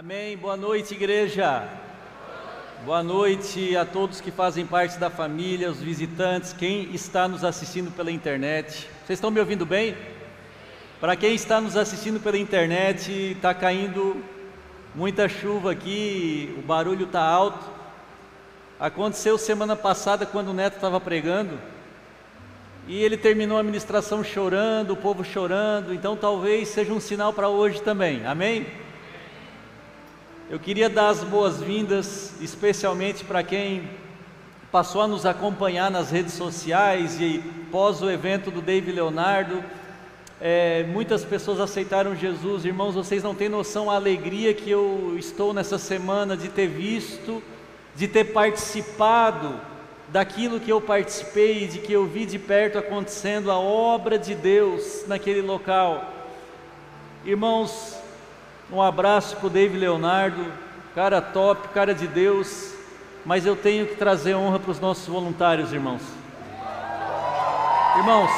[0.00, 0.34] Amém.
[0.34, 1.68] Boa noite, igreja.
[2.86, 7.94] Boa noite a todos que fazem parte da família, os visitantes, quem está nos assistindo
[7.94, 8.88] pela internet.
[9.04, 9.94] Vocês estão me ouvindo bem?
[10.98, 14.24] Para quem está nos assistindo pela internet, está caindo
[14.94, 17.70] muita chuva aqui, o barulho está alto.
[18.80, 21.60] Aconteceu semana passada quando o Neto estava pregando
[22.88, 27.50] e ele terminou a ministração chorando, o povo chorando, então talvez seja um sinal para
[27.50, 28.66] hoje também, amém?
[30.50, 33.88] Eu queria dar as boas-vindas, especialmente para quem
[34.72, 37.38] passou a nos acompanhar nas redes sociais e
[37.70, 39.62] pós o evento do David Leonardo.
[40.40, 42.96] É, muitas pessoas aceitaram Jesus, irmãos.
[42.96, 47.40] Vocês não têm noção a alegria que eu estou nessa semana de ter visto,
[47.94, 49.54] de ter participado
[50.08, 55.04] daquilo que eu participei, de que eu vi de perto acontecendo a obra de Deus
[55.06, 56.12] naquele local.
[57.24, 57.99] Irmãos,
[58.72, 60.44] um abraço para o David Leonardo,
[60.94, 62.72] cara top, cara de Deus,
[63.24, 66.02] mas eu tenho que trazer honra para os nossos voluntários, irmãos.
[67.98, 68.30] Irmãos,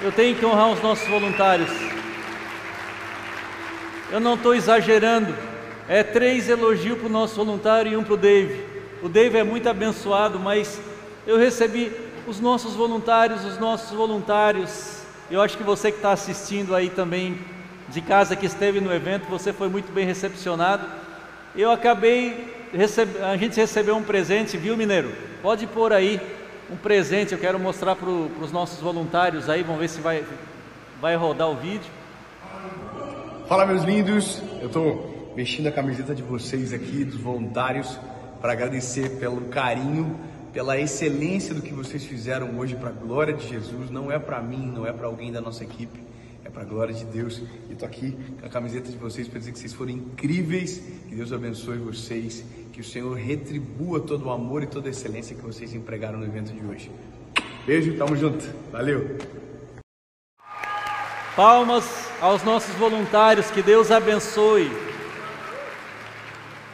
[0.00, 1.70] eu tenho que honrar os nossos voluntários.
[4.10, 5.34] Eu não estou exagerando,
[5.88, 8.64] é três elogios para o nosso voluntário e um para o David.
[9.02, 10.80] O Dave é muito abençoado, mas
[11.26, 11.92] eu recebi
[12.26, 15.02] os nossos voluntários, os nossos voluntários.
[15.30, 17.38] Eu acho que você que está assistindo aí também
[17.92, 20.86] de casa que esteve no evento, você foi muito bem recepcionado.
[21.54, 22.62] Eu acabei
[23.22, 25.12] a gente recebeu um presente, viu, Mineiro?
[25.42, 26.18] Pode pôr aí
[26.70, 27.32] um presente.
[27.32, 29.62] Eu quero mostrar para os nossos voluntários aí.
[29.62, 30.24] Vamos ver se vai
[31.00, 31.90] vai rodar o vídeo.
[33.46, 34.42] Fala, meus lindos.
[34.60, 37.98] Eu estou vestindo a camiseta de vocês aqui, dos voluntários
[38.40, 40.18] para agradecer pelo carinho,
[40.52, 43.90] pela excelência do que vocês fizeram hoje para a glória de Jesus.
[43.90, 46.00] Não é para mim, não é para alguém da nossa equipe,
[46.44, 47.42] é para a glória de Deus.
[47.68, 51.14] E estou aqui com a camiseta de vocês para dizer que vocês foram incríveis, que
[51.14, 55.42] Deus abençoe vocês, que o Senhor retribua todo o amor e toda a excelência que
[55.42, 56.90] vocês empregaram no evento de hoje.
[57.66, 58.44] Beijo, tamo junto.
[58.70, 59.18] Valeu.
[61.36, 64.70] Palmas aos nossos voluntários, que Deus abençoe.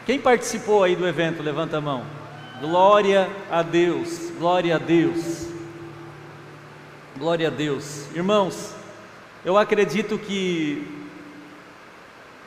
[0.05, 1.43] Quem participou aí do evento?
[1.43, 2.05] Levanta a mão.
[2.61, 5.47] Glória a Deus, glória a Deus,
[7.17, 8.07] glória a Deus.
[8.17, 8.75] Irmãos,
[9.45, 10.87] eu acredito que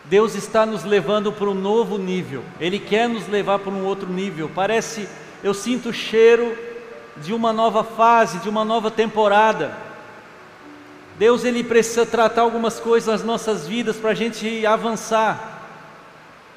[0.06, 4.10] Deus está nos levando para um novo nível, Ele quer nos levar para um outro
[4.10, 4.52] nível.
[4.54, 5.08] Parece,
[5.44, 6.58] eu sinto o cheiro
[7.18, 9.78] de uma nova fase, de uma nova temporada.
[11.18, 15.60] Deus, Ele precisa tratar algumas coisas nas nossas vidas para a gente avançar.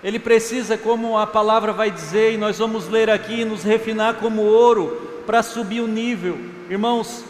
[0.03, 4.43] Ele precisa, como a palavra vai dizer, e nós vamos ler aqui, nos refinar como
[4.43, 6.39] ouro para subir o nível.
[6.69, 7.25] Irmãos,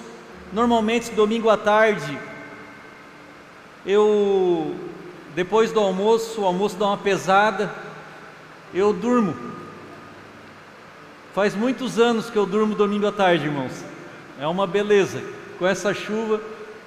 [0.52, 2.18] normalmente domingo à tarde,
[3.86, 4.74] eu,
[5.34, 7.72] depois do almoço, o almoço dá uma pesada,
[8.72, 9.34] eu durmo.
[11.34, 13.84] Faz muitos anos que eu durmo domingo à tarde, irmãos.
[14.40, 15.22] É uma beleza,
[15.58, 16.40] com essa chuva.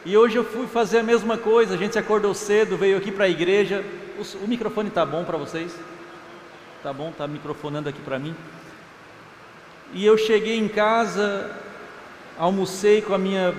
[0.05, 3.25] E hoje eu fui fazer a mesma coisa, a gente acordou cedo, veio aqui para
[3.25, 3.83] a igreja,
[4.17, 5.77] o, o microfone está bom para vocês?
[6.81, 7.11] Tá bom?
[7.11, 8.33] Tá microfonando aqui para mim.
[9.93, 11.51] E eu cheguei em casa,
[12.37, 13.53] almocei com a minha,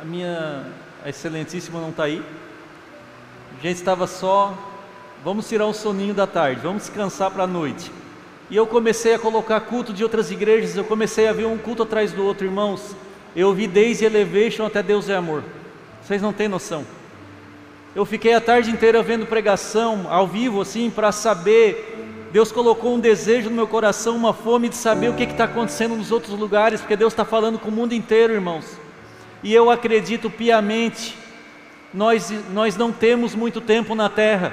[0.00, 0.66] a minha
[1.06, 2.22] excelentíssima não está aí.
[3.62, 4.58] Gente estava só,
[5.22, 7.92] vamos tirar um soninho da tarde, vamos descansar para a noite.
[8.50, 11.84] E eu comecei a colocar culto de outras igrejas, eu comecei a ver um culto
[11.84, 12.96] atrás do outro, irmãos.
[13.36, 15.44] Eu vi desde Elevation até Deus é Amor.
[16.02, 16.84] Vocês não têm noção.
[17.94, 22.30] Eu fiquei a tarde inteira vendo pregação ao vivo, assim, para saber.
[22.32, 25.94] Deus colocou um desejo no meu coração, uma fome de saber o que está acontecendo
[25.94, 28.76] nos outros lugares, porque Deus está falando com o mundo inteiro, irmãos.
[29.40, 31.21] E eu acredito piamente,
[31.92, 34.52] nós, nós não temos muito tempo na terra.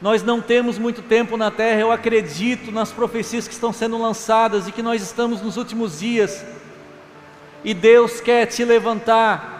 [0.00, 1.80] Nós não temos muito tempo na terra.
[1.80, 6.44] Eu acredito nas profecias que estão sendo lançadas e que nós estamos nos últimos dias.
[7.64, 9.56] E Deus quer te levantar.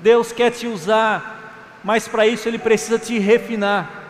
[0.00, 1.34] Deus quer te usar
[1.84, 4.03] mas para isso ele precisa te refinar.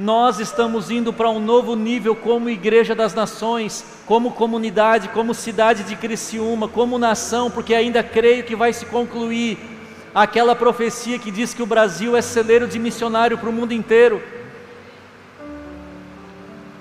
[0.00, 5.82] Nós estamos indo para um novo nível como Igreja das Nações, como comunidade, como cidade
[5.82, 9.58] de Criciúma, como nação, porque ainda creio que vai se concluir
[10.14, 14.22] aquela profecia que diz que o Brasil é celeiro de missionário para o mundo inteiro.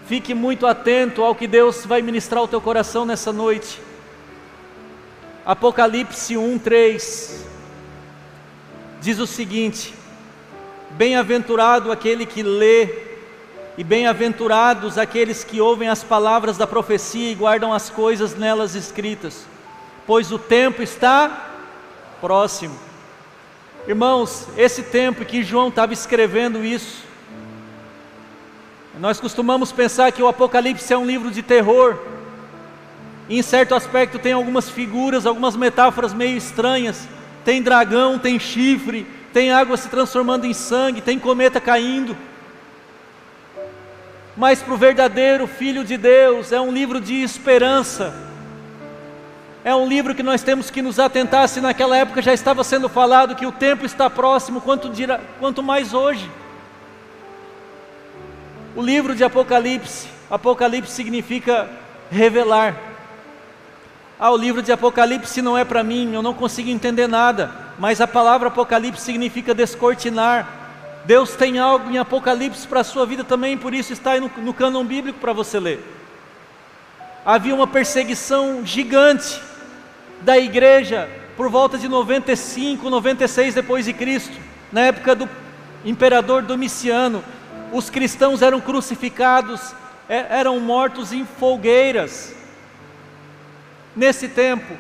[0.08, 3.82] Fique muito atento ao que Deus vai ministrar ao teu coração nessa noite.
[5.46, 7.46] Apocalipse 1, 3
[9.02, 9.94] diz o seguinte:
[10.92, 13.09] Bem-aventurado aquele que lê,
[13.80, 19.46] e bem-aventurados aqueles que ouvem as palavras da profecia e guardam as coisas nelas escritas,
[20.06, 21.50] pois o tempo está
[22.20, 22.76] próximo.
[23.88, 27.06] Irmãos, esse tempo que João estava escrevendo isso,
[29.00, 31.98] nós costumamos pensar que o Apocalipse é um livro de terror,
[33.30, 37.08] e em certo aspecto tem algumas figuras, algumas metáforas meio estranhas.
[37.46, 42.18] Tem dragão, tem chifre, tem água se transformando em sangue, tem cometa caindo.
[44.40, 48.14] Mas para o verdadeiro Filho de Deus é um livro de esperança.
[49.66, 52.88] É um livro que nós temos que nos atentar se naquela época já estava sendo
[52.88, 56.32] falado que o tempo está próximo, quanto, dirá, quanto mais hoje.
[58.78, 61.70] O livro de Apocalipse, Apocalipse significa
[62.10, 62.78] revelar.
[64.18, 68.00] Ah, o livro de Apocalipse não é para mim, eu não consigo entender nada, mas
[68.00, 70.59] a palavra Apocalipse significa descortinar.
[71.06, 74.30] Deus tem algo em Apocalipse para a sua vida também, por isso está aí no,
[74.38, 75.84] no cânon bíblico para você ler.
[77.26, 79.42] Havia uma perseguição gigante
[80.22, 84.38] da igreja por volta de 95, 96 depois de Cristo,
[84.72, 85.30] na época do
[85.86, 87.24] imperador Domiciano,
[87.72, 89.74] os cristãos eram crucificados,
[90.08, 92.36] é, eram mortos em folgueiras.
[93.96, 94.78] Nesse tempo,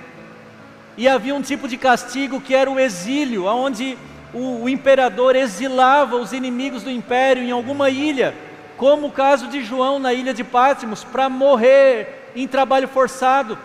[0.98, 3.98] e havia um tipo de castigo que era o exílio, onde
[4.34, 8.36] o, o imperador exilava os inimigos do império em alguma ilha,
[8.78, 13.58] como o caso de João na ilha de Patmos, para morrer em trabalho forçado.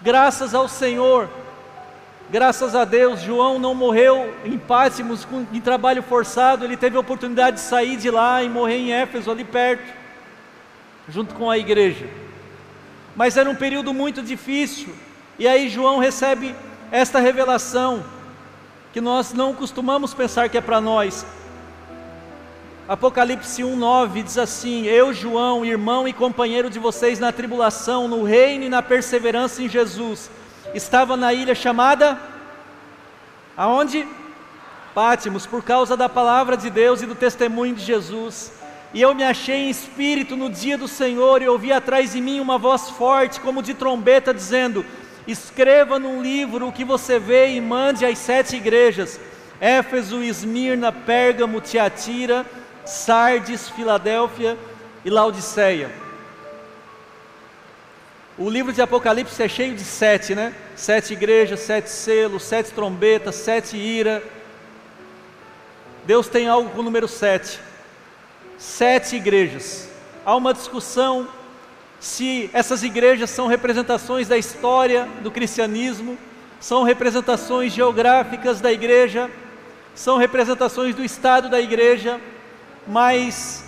[0.00, 1.28] Graças ao Senhor,
[2.30, 7.56] graças a Deus, João não morreu em Pátimos em trabalho forçado, ele teve a oportunidade
[7.56, 9.92] de sair de lá e morrer em Éfeso, ali perto,
[11.08, 12.06] junto com a igreja.
[13.14, 14.94] Mas era um período muito difícil,
[15.38, 16.54] e aí João recebe
[16.90, 18.04] esta revelação,
[18.92, 21.24] que nós não costumamos pensar que é para nós,
[22.88, 28.64] Apocalipse 1:9 diz assim: Eu, João, irmão e companheiro de vocês na tribulação, no reino
[28.64, 30.30] e na perseverança em Jesus,
[30.74, 32.18] estava na ilha chamada
[33.56, 34.06] aonde?
[34.94, 38.52] Pátimos, por causa da palavra de Deus e do testemunho de Jesus.
[38.92, 42.40] E eu me achei em espírito no dia do Senhor e ouvi atrás de mim
[42.40, 44.84] uma voz forte, como de trombeta, dizendo:
[45.26, 49.20] Escreva num livro o que você vê e mande às sete igrejas:
[49.60, 52.44] Éfeso, Esmirna, Pérgamo, Tiatira
[52.84, 54.58] Sardes, Filadélfia
[55.04, 55.90] e Laodiceia.
[58.36, 60.54] O livro de Apocalipse é cheio de sete, né?
[60.74, 64.22] Sete igrejas, sete selos, sete trombetas, sete ira.
[66.04, 67.60] Deus tem algo com o número sete.
[68.58, 69.88] Sete igrejas.
[70.24, 71.28] Há uma discussão
[72.02, 76.18] se essas igrejas são representações da história do cristianismo,
[76.60, 79.30] são representações geográficas da igreja,
[79.94, 82.20] são representações do estado da igreja
[82.86, 83.64] mas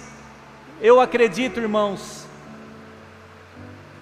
[0.81, 2.27] eu acredito, irmãos,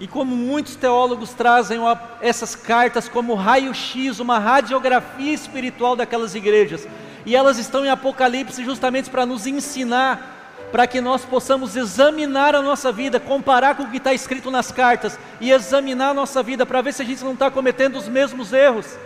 [0.00, 1.78] e como muitos teólogos trazem
[2.20, 6.88] essas cartas como raio-x, uma radiografia espiritual daquelas igrejas,
[7.25, 10.41] e elas estão em Apocalipse justamente para nos ensinar,
[10.72, 14.72] para que nós possamos examinar a nossa vida, comparar com o que está escrito nas
[14.72, 18.08] cartas e examinar a nossa vida para ver se a gente não está cometendo os
[18.08, 18.96] mesmos erros.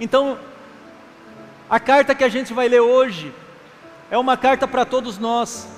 [0.00, 0.36] Então,
[1.68, 3.32] a carta que a gente vai ler hoje,
[4.10, 5.68] é uma carta para todos nós.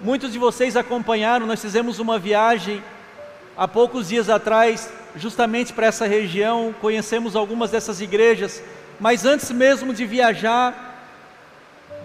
[0.00, 2.82] Muitos de vocês acompanharam, nós fizemos uma viagem
[3.56, 8.60] há poucos dias atrás, justamente para essa região, conhecemos algumas dessas igrejas,
[8.98, 10.87] mas antes mesmo de viajar,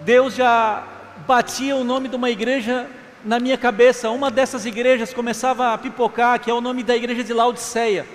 [0.04, 0.84] Deus já
[1.26, 2.86] batia o nome de uma igreja
[3.24, 4.10] na minha cabeça.
[4.10, 8.06] Uma dessas igrejas começava a pipocar, que é o nome da igreja de Laodiceia.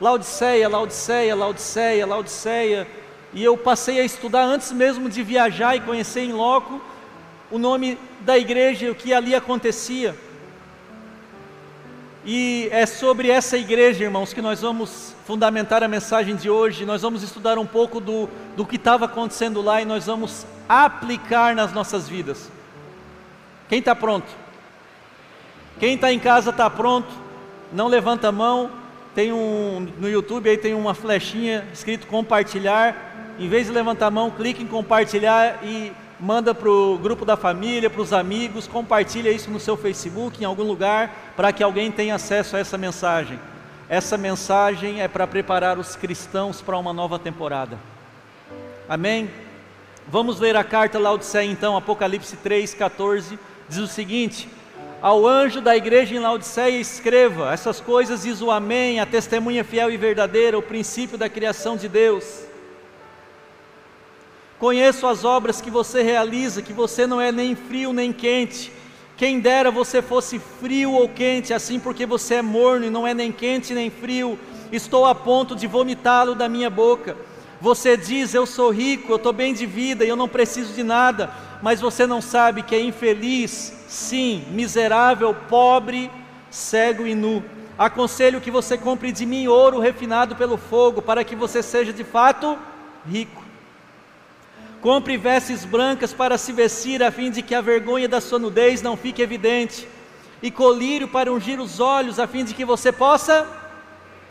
[0.00, 2.88] Laodiceia, Laodiceia, Laodiceia, Laodiceia
[3.32, 6.80] e eu passei a estudar antes mesmo de viajar e conhecer em loco
[7.50, 10.16] o nome da igreja e o que ali acontecia.
[12.28, 16.84] E é sobre essa igreja, irmãos, que nós vamos fundamentar a mensagem de hoje.
[16.84, 21.54] Nós vamos estudar um pouco do, do que estava acontecendo lá e nós vamos aplicar
[21.54, 22.50] nas nossas vidas.
[23.68, 24.26] Quem está pronto?
[25.78, 27.06] Quem está em casa está pronto?
[27.72, 28.72] Não levanta a mão.
[29.14, 34.10] Tem um no YouTube aí tem uma flechinha escrito compartilhar em vez de levantar a
[34.10, 39.30] mão, clique em compartilhar e manda para o grupo da família, para os amigos, compartilha
[39.30, 43.38] isso no seu Facebook, em algum lugar, para que alguém tenha acesso a essa mensagem.
[43.88, 47.78] Essa mensagem é para preparar os cristãos para uma nova temporada.
[48.88, 49.30] Amém?
[50.08, 54.48] Vamos ler a carta Laodiceia então, Apocalipse 3, 14, diz o seguinte:
[55.02, 59.90] Ao anjo da igreja em Laodiceia escreva: Essas coisas diz o Amém, a testemunha fiel
[59.90, 62.45] e verdadeira, o princípio da criação de Deus.
[64.58, 68.72] Conheço as obras que você realiza, que você não é nem frio nem quente.
[69.16, 73.12] Quem dera você fosse frio ou quente, assim porque você é morno e não é
[73.12, 74.38] nem quente nem frio,
[74.72, 77.16] estou a ponto de vomitá-lo da minha boca.
[77.60, 80.82] Você diz: Eu sou rico, eu estou bem de vida e eu não preciso de
[80.82, 81.30] nada,
[81.62, 86.10] mas você não sabe que é infeliz, sim, miserável, pobre,
[86.50, 87.42] cego e nu.
[87.78, 92.04] Aconselho que você compre de mim ouro refinado pelo fogo, para que você seja de
[92.04, 92.58] fato
[93.06, 93.45] rico.
[94.80, 98.82] Compre vestes brancas para se vestir, a fim de que a vergonha da sua nudez
[98.82, 99.88] não fique evidente,
[100.42, 103.46] e colírio para ungir os olhos, a fim de que você possa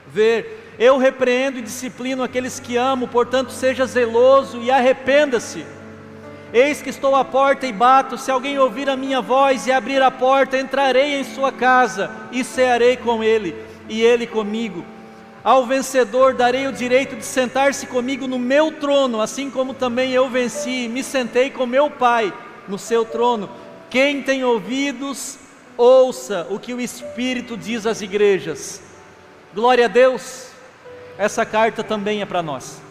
[0.07, 0.75] ver.
[0.77, 5.65] Eu repreendo e disciplino aqueles que amo, portanto, seja zeloso e arrependa-se.
[6.53, 10.01] Eis que estou à porta e bato, se alguém ouvir a minha voz e abrir
[10.01, 13.55] a porta, entrarei em sua casa e cearei com ele,
[13.89, 14.85] e ele comigo.
[15.45, 20.27] Ao vencedor darei o direito de sentar-se comigo no meu trono, assim como também eu
[20.27, 22.33] venci e me sentei com meu Pai
[22.67, 23.47] no seu trono.
[23.87, 25.37] Quem tem ouvidos,
[25.77, 28.81] ouça o que o Espírito diz às igrejas.
[29.53, 30.47] Glória a Deus,
[31.15, 32.81] essa carta também é para nós.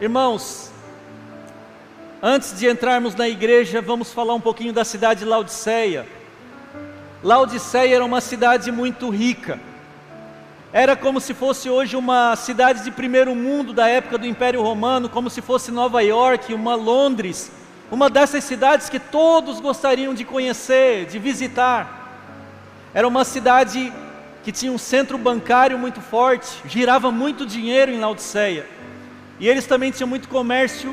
[0.00, 0.70] Irmãos,
[2.22, 6.06] antes de entrarmos na igreja, vamos falar um pouquinho da cidade de Laodiceia.
[7.20, 9.73] Laodiceia era uma cidade muito rica
[10.74, 15.08] era como se fosse hoje uma cidade de primeiro mundo da época do Império Romano,
[15.08, 17.48] como se fosse Nova York, uma Londres,
[17.92, 22.26] uma dessas cidades que todos gostariam de conhecer, de visitar.
[22.92, 23.92] Era uma cidade
[24.42, 28.66] que tinha um centro bancário muito forte, girava muito dinheiro em Laodiceia.
[29.38, 30.92] E eles também tinham muito comércio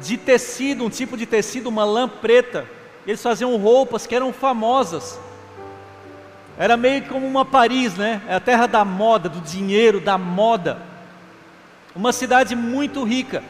[0.00, 2.64] de tecido, um tipo de tecido, uma lã preta.
[3.04, 5.18] Eles faziam roupas que eram famosas.
[6.58, 8.22] Era meio como uma Paris, né?
[8.26, 10.78] É a terra da moda, do dinheiro, da moda.
[11.94, 13.42] Uma cidade muito rica.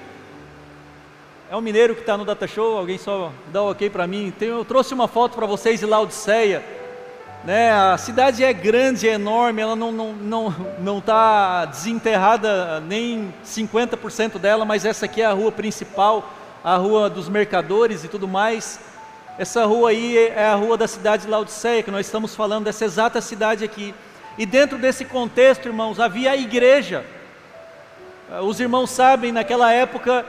[1.49, 4.33] É o mineiro que está no Data Show, alguém só dá um ok para mim.
[4.41, 6.65] Eu trouxe uma foto para vocês de Laodiceia.
[7.45, 7.71] Né?
[7.71, 13.33] A cidade é grande, é enorme, ela não está não, não, não tá desenterrada nem
[13.45, 16.29] 50% dela, mas essa aqui é a rua principal,
[16.65, 18.81] a rua dos mercadores e tudo mais.
[19.39, 22.87] Essa rua aí é a rua da cidade de Laodiceia, que nós estamos falando dessa
[22.87, 23.95] exata cidade aqui.
[24.39, 27.05] E dentro desse contexto, irmãos, havia a igreja.
[28.31, 30.25] Ah, os irmãos sabem, naquela época,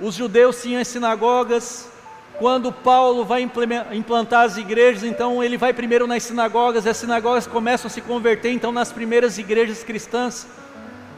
[0.00, 1.90] os judeus tinham as sinagogas.
[2.38, 7.48] Quando Paulo vai implantar as igrejas, então ele vai primeiro nas sinagogas, e as sinagogas
[7.48, 10.46] começam a se converter então nas primeiras igrejas cristãs.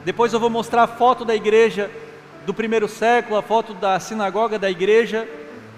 [0.02, 1.90] Depois eu vou mostrar a foto da igreja
[2.46, 5.28] do primeiro século, a foto da sinagoga da igreja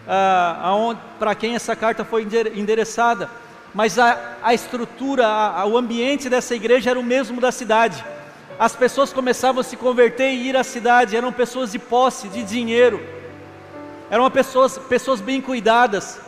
[0.08, 3.28] ah, para quem essa carta foi endereçada,
[3.75, 8.04] mas a, a estrutura, a, o ambiente dessa igreja era o mesmo da cidade.
[8.58, 12.42] As pessoas começavam a se converter e ir à cidade, eram pessoas de posse, de
[12.42, 13.04] dinheiro,
[14.10, 16.18] eram pessoas, pessoas bem cuidadas,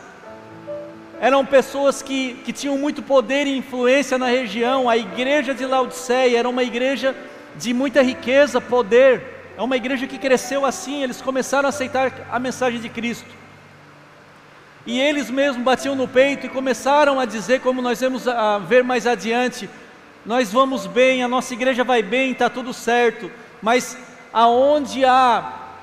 [1.19, 4.89] eram pessoas que, que tinham muito poder e influência na região.
[4.89, 7.15] A igreja de Laodiceia era uma igreja
[7.55, 12.39] de muita riqueza, poder, é uma igreja que cresceu assim, eles começaram a aceitar a
[12.39, 13.39] mensagem de Cristo.
[14.89, 18.83] E eles mesmos batiam no peito e começaram a dizer, como nós vamos a ver
[18.83, 19.69] mais adiante:
[20.25, 23.31] nós vamos bem, a nossa igreja vai bem, está tudo certo,
[23.61, 23.95] mas
[24.33, 25.75] aonde há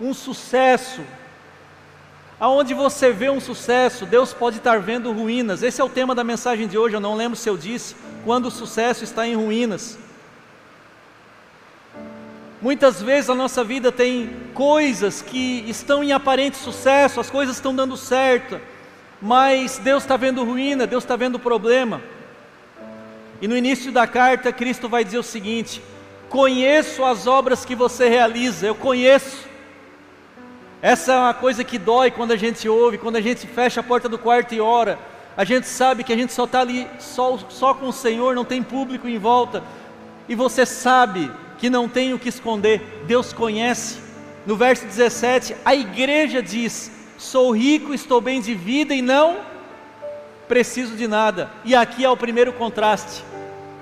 [0.00, 1.02] um sucesso,
[2.38, 5.60] aonde você vê um sucesso, Deus pode estar vendo ruínas.
[5.60, 6.94] Esse é o tema da mensagem de hoje.
[6.94, 9.98] Eu não lembro se eu disse quando o sucesso está em ruínas.
[12.62, 17.74] Muitas vezes a nossa vida tem coisas que estão em aparente sucesso, as coisas estão
[17.74, 18.60] dando certo,
[19.20, 22.02] mas Deus está vendo ruína, Deus está vendo problema.
[23.40, 25.82] E no início da carta, Cristo vai dizer o seguinte:
[26.28, 29.48] Conheço as obras que você realiza, eu conheço.
[30.82, 33.82] Essa é uma coisa que dói quando a gente ouve, quando a gente fecha a
[33.82, 34.98] porta do quarto e ora.
[35.34, 38.44] A gente sabe que a gente só está ali só, só com o Senhor, não
[38.44, 39.62] tem público em volta.
[40.28, 43.98] E você sabe que não tem o que esconder, Deus conhece.
[44.46, 49.50] No verso 17, a igreja diz: Sou rico, estou bem de vida e não
[50.48, 51.48] preciso de nada.
[51.64, 53.22] E aqui é o primeiro contraste.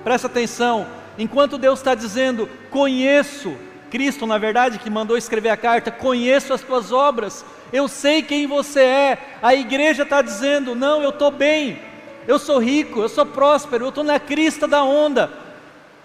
[0.04, 3.56] Presta atenção, enquanto Deus está dizendo: Conheço,
[3.90, 8.46] Cristo, na verdade, que mandou escrever a carta, conheço as tuas obras, eu sei quem
[8.46, 9.18] você é.
[9.40, 11.80] A igreja está dizendo: Não, eu estou bem,
[12.26, 15.47] eu sou rico, eu sou próspero, eu estou na crista da onda.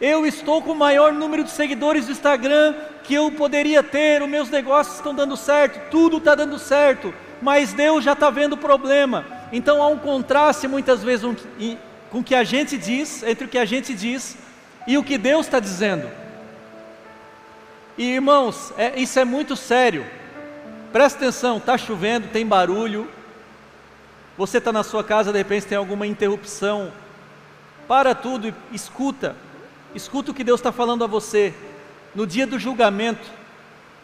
[0.02, 4.30] Eu estou com o maior número de seguidores do Instagram que eu poderia ter, os
[4.30, 8.58] meus negócios estão dando certo, tudo está dando certo, mas Deus já está vendo o
[8.58, 9.26] problema.
[9.52, 11.26] Então há um contraste muitas vezes
[12.10, 14.38] com o que a gente diz, entre o que a gente diz
[14.88, 16.10] e o que Deus está dizendo.
[17.98, 20.06] E irmãos, é, isso é muito sério.
[20.92, 23.10] Presta atenção, está chovendo, tem barulho,
[24.36, 26.92] Você está na sua casa, de repente tem alguma interrupção.
[27.88, 29.36] Para tudo e escuta.
[29.96, 31.54] Escuta o que Deus está falando a você.
[32.16, 33.30] No dia do julgamento,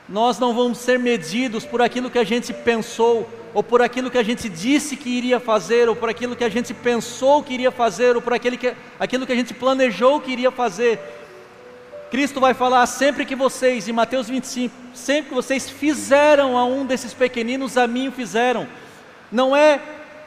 [0.08, 4.18] nós não vamos ser medidos por aquilo que a gente pensou, ou por aquilo que
[4.18, 7.72] a gente disse que iria fazer, ou por aquilo que a gente pensou que iria
[7.72, 11.00] fazer, ou por aquele que, aquilo que a gente planejou que iria fazer.
[12.12, 16.86] Cristo vai falar sempre que vocês, em Mateus 25, sempre que vocês fizeram a um
[16.86, 18.68] desses pequeninos, a mim fizeram.
[19.32, 19.80] Não é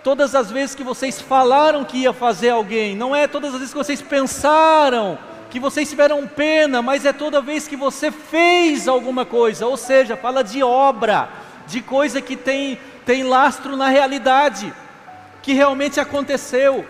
[0.05, 3.73] todas as vezes que vocês falaram que ia fazer alguém, não é todas as vezes
[3.73, 5.19] que vocês pensaram,
[5.53, 10.17] que vocês tiveram pena, mas é toda vez que você fez alguma coisa, ou seja,
[10.17, 11.29] fala de obra,
[11.67, 14.73] de coisa que tem, tem lastro na realidade,
[15.43, 16.87] que realmente aconteceu.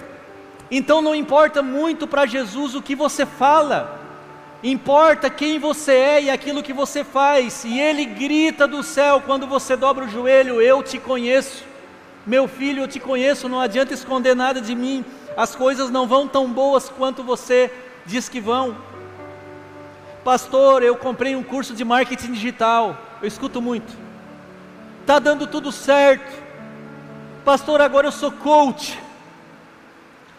[0.71, 3.99] Então não importa muito para Jesus o que você fala,
[4.63, 7.65] Importa quem você é e aquilo que você faz.
[7.65, 11.65] E ele grita do céu quando você dobra o joelho: Eu te conheço.
[12.25, 13.49] Meu filho, eu te conheço.
[13.49, 15.05] Não adianta esconder nada de mim.
[15.37, 17.73] As coisas não vão tão boas quanto você
[18.07, 18.77] diz que vão.
[20.25, 22.97] Pastor, eu comprei um curso de marketing digital.
[23.21, 23.97] Eu escuto muito.
[25.07, 26.43] Tá dando tudo certo.
[27.45, 28.99] Pastor, agora eu sou coach.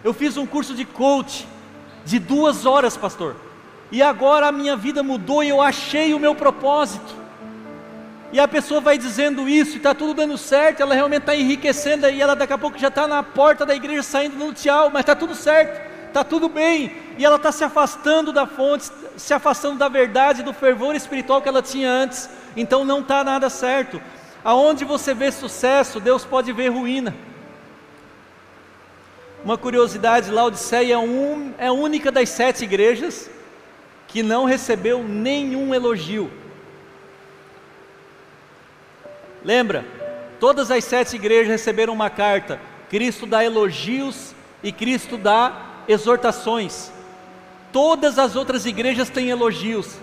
[0.03, 1.47] Eu fiz um curso de coach
[2.05, 3.35] de duas horas, pastor
[3.93, 7.13] e agora a minha vida mudou e eu achei o meu propósito.
[8.31, 12.09] E a pessoa vai dizendo isso, e está tudo dando certo, ela realmente está enriquecendo,
[12.09, 15.01] e ela daqui a pouco já está na porta da igreja saindo no tchau, mas
[15.01, 19.77] está tudo certo, está tudo bem, e ela está se afastando da fonte, se afastando
[19.77, 24.01] da verdade, do fervor espiritual que ela tinha antes, então não está nada certo.
[24.43, 27.15] Aonde você vê sucesso, Deus pode ver ruína.
[29.43, 33.29] Uma curiosidade, Laodiceia um, é a única das sete igrejas
[34.07, 36.31] que não recebeu nenhum elogio.
[39.43, 39.85] Lembra?
[40.39, 42.59] Todas as sete igrejas receberam uma carta.
[42.89, 46.91] Cristo dá elogios e Cristo dá exortações.
[47.73, 49.97] Todas as outras igrejas têm elogios.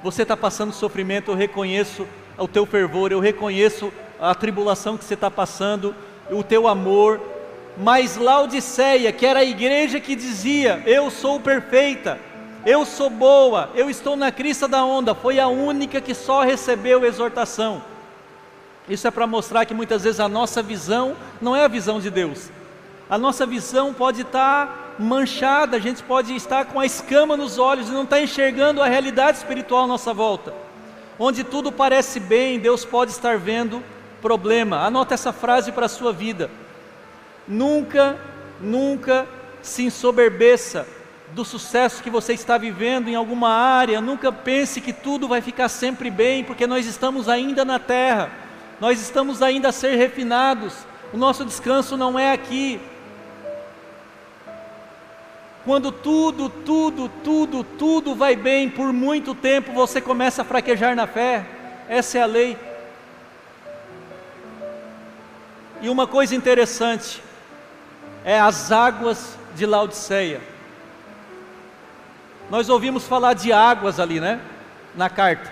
[0.00, 2.06] Você está passando sofrimento, eu reconheço
[2.38, 5.92] o teu fervor, eu reconheço a tribulação que você está passando,
[6.30, 7.20] o teu amor.
[7.76, 12.20] Mas Laodiceia, que era a igreja que dizia: Eu sou perfeita,
[12.64, 17.04] eu sou boa, eu estou na crista da onda, foi a única que só recebeu
[17.04, 17.82] exortação.
[18.88, 22.08] Isso é para mostrar que muitas vezes a nossa visão não é a visão de
[22.08, 22.50] Deus.
[23.10, 27.88] A nossa visão pode estar manchada, a gente pode estar com a escama nos olhos
[27.88, 30.54] e não estar enxergando a realidade espiritual à nossa volta.
[31.18, 33.82] Onde tudo parece bem, Deus pode estar vendo
[34.20, 34.84] problema.
[34.84, 36.50] Anota essa frase para a sua vida.
[37.46, 38.18] Nunca,
[38.60, 39.26] nunca
[39.62, 40.86] se ensoberbeça
[41.32, 45.68] do sucesso que você está vivendo em alguma área, nunca pense que tudo vai ficar
[45.68, 48.30] sempre bem, porque nós estamos ainda na terra,
[48.80, 50.74] nós estamos ainda a ser refinados,
[51.12, 52.80] o nosso descanso não é aqui.
[55.66, 61.08] Quando tudo, tudo, tudo, tudo vai bem por muito tempo, você começa a fraquejar na
[61.08, 61.44] fé,
[61.88, 62.56] essa é a lei.
[65.82, 67.20] E uma coisa interessante
[68.24, 70.40] é as águas de Laodiceia.
[72.48, 74.40] Nós ouvimos falar de águas ali, né?
[74.94, 75.50] Na carta.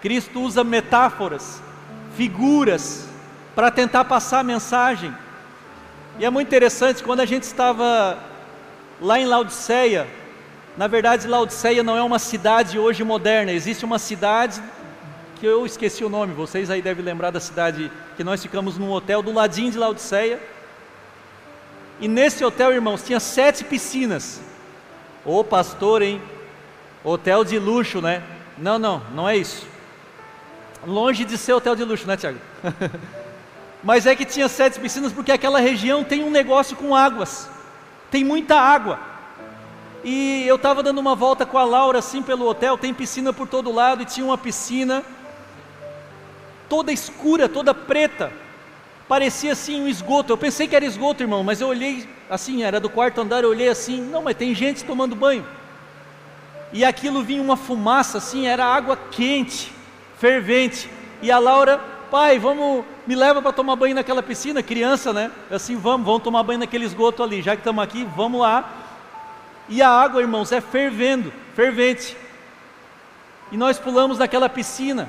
[0.00, 1.60] Cristo usa metáforas,
[2.16, 3.08] figuras,
[3.56, 5.12] para tentar passar a mensagem.
[6.20, 8.29] E é muito interessante, quando a gente estava
[9.00, 10.06] lá em Laodiceia,
[10.76, 14.62] na verdade, Laodiceia não é uma cidade hoje moderna, existe uma cidade
[15.38, 18.90] que eu esqueci o nome, vocês aí devem lembrar da cidade que nós ficamos num
[18.90, 20.38] hotel do ladinho de Laodiceia.
[21.98, 24.40] E nesse hotel, irmãos, tinha sete piscinas.
[25.24, 26.20] Ô pastor, hein?
[27.02, 28.22] Hotel de luxo, né?
[28.56, 29.66] Não, não, não é isso.
[30.86, 32.38] Longe de ser hotel de luxo, né, Tiago?
[33.82, 37.48] Mas é que tinha sete piscinas porque aquela região tem um negócio com águas.
[38.10, 38.98] Tem muita água.
[40.02, 43.46] E eu estava dando uma volta com a Laura assim pelo hotel, tem piscina por
[43.46, 45.04] todo lado e tinha uma piscina
[46.68, 48.32] toda escura, toda preta.
[49.06, 50.32] Parecia assim um esgoto.
[50.32, 53.50] Eu pensei que era esgoto, irmão, mas eu olhei assim, era do quarto andar, eu
[53.50, 55.44] olhei assim, não, mas tem gente tomando banho.
[56.72, 59.72] E aquilo vinha uma fumaça assim, era água quente,
[60.16, 60.88] fervente.
[61.20, 65.30] E a Laura, pai, vamos, me leva para tomar banho naquela piscina, criança, né?
[65.50, 68.68] Assim, vamos, vamos tomar banho naquele esgoto ali, já que estamos aqui, vamos lá.
[69.68, 72.16] E a água, irmãos, é fervendo, fervente.
[73.52, 75.08] E nós pulamos naquela piscina.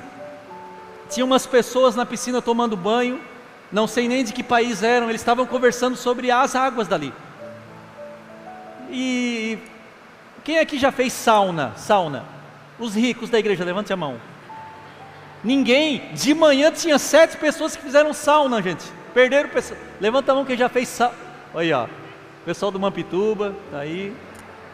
[1.10, 3.20] Tinha umas pessoas na piscina tomando banho,
[3.70, 7.12] não sei nem de que país eram, eles estavam conversando sobre as águas dali.
[8.90, 9.58] E
[10.44, 11.72] quem aqui já fez sauna?
[11.76, 12.24] Sauna.
[12.78, 14.31] Os ricos da igreja, levante a mão.
[15.42, 16.12] Ninguém.
[16.14, 18.84] De manhã tinha sete pessoas que fizeram sauna, gente.
[19.12, 19.78] Perderam o pessoal.
[20.00, 21.14] Levanta a mão quem já fez sauna.
[21.54, 21.86] Aí, ó.
[22.44, 24.14] Pessoal do Mampituba, tá aí.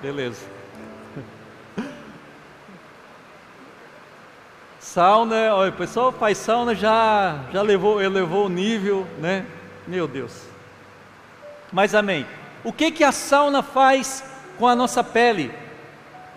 [0.01, 0.41] Beleza.
[4.81, 9.45] Sauna, olha, o pessoal faz sauna já já levou, elevou o nível, né?
[9.87, 10.45] Meu Deus.
[11.71, 12.27] Mas amém.
[12.65, 14.25] O que que a sauna faz
[14.59, 15.53] com a nossa pele?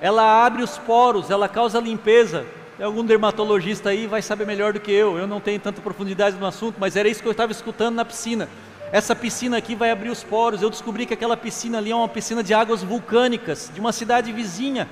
[0.01, 2.45] Ela abre os poros, ela causa limpeza.
[2.81, 5.15] Tem algum dermatologista aí vai saber melhor do que eu.
[5.15, 8.03] Eu não tenho tanta profundidade no assunto, mas era isso que eu estava escutando na
[8.03, 8.49] piscina.
[8.91, 10.63] Essa piscina aqui vai abrir os poros.
[10.63, 14.31] Eu descobri que aquela piscina ali é uma piscina de águas vulcânicas, de uma cidade
[14.31, 14.89] vizinha,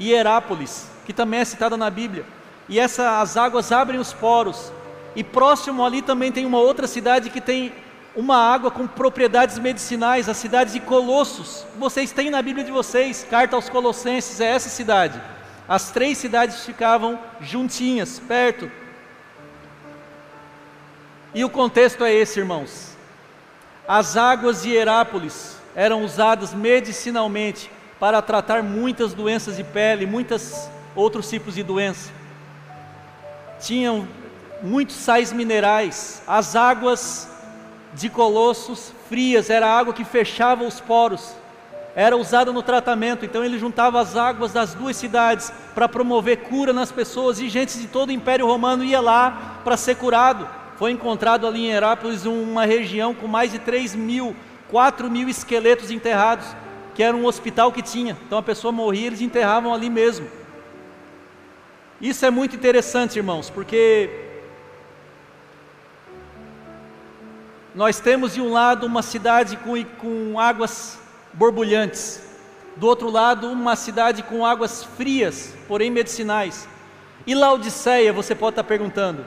[0.00, 2.24] Hierápolis, que também é citada na Bíblia.
[2.68, 4.72] E essa, as águas abrem os poros.
[5.16, 7.72] E próximo ali também tem uma outra cidade que tem
[8.14, 11.66] uma água com propriedades medicinais, a cidade de Colossos.
[11.80, 15.20] Vocês têm na Bíblia de vocês, carta aos Colossenses, é essa cidade.
[15.68, 18.70] As três cidades ficavam juntinhas, perto.
[21.34, 22.96] E o contexto é esse, irmãos.
[23.86, 31.28] As águas de Herápolis eram usadas medicinalmente para tratar muitas doenças de pele, muitos outros
[31.28, 32.10] tipos de doença.
[33.60, 34.08] Tinham
[34.62, 36.22] muitos sais minerais.
[36.26, 37.28] As águas
[37.92, 41.34] de Colossos frias era água que fechava os poros
[42.00, 46.72] era usada no tratamento, então ele juntava as águas das duas cidades para promover cura
[46.72, 50.48] nas pessoas e gente de todo o Império Romano ia lá para ser curado.
[50.76, 54.36] Foi encontrado ali em Herápolis uma região com mais de 3 mil,
[54.70, 56.46] 4 mil esqueletos enterrados,
[56.94, 58.16] que era um hospital que tinha.
[58.24, 60.28] Então a pessoa morria, eles enterravam ali mesmo.
[62.00, 64.08] Isso é muito interessante, irmãos, porque
[67.74, 70.97] nós temos de um lado uma cidade com, com águas
[71.38, 72.20] borbulhantes.
[72.76, 76.68] Do outro lado, uma cidade com águas frias, porém medicinais.
[77.24, 79.24] E Laodiceia, você pode estar perguntando.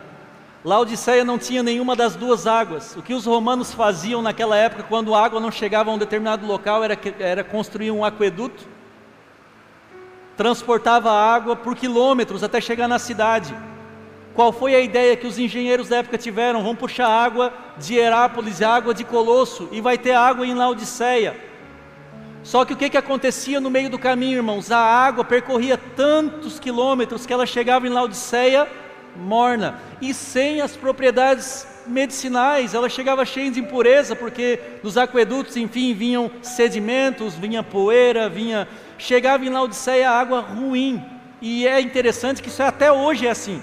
[0.63, 2.95] Laodiceia não tinha nenhuma das duas águas.
[2.97, 6.45] O que os romanos faziam naquela época, quando a água não chegava a um determinado
[6.45, 8.67] local, era, era construir um aqueduto,
[10.35, 13.55] transportava a água por quilômetros até chegar na cidade.
[14.33, 16.61] Qual foi a ideia que os engenheiros da época tiveram?
[16.61, 21.50] Vamos puxar água de Herápolis, água de Colosso, e vai ter água em Laodiceia.
[22.43, 24.71] Só que o que, que acontecia no meio do caminho, irmãos?
[24.71, 28.67] A água percorria tantos quilômetros que ela chegava em Laodiceia
[29.15, 35.93] morna e sem as propriedades medicinais, ela chegava cheia de impureza, porque nos aquedutos, enfim,
[35.93, 38.67] vinham sedimentos, vinha poeira, vinha.
[38.97, 41.03] Chegava em Laodiceia água ruim.
[41.41, 43.61] E é interessante que isso até hoje é assim.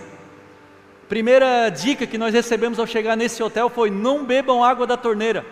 [1.09, 5.47] Primeira dica que nós recebemos ao chegar nesse hotel foi: não bebam água da torneira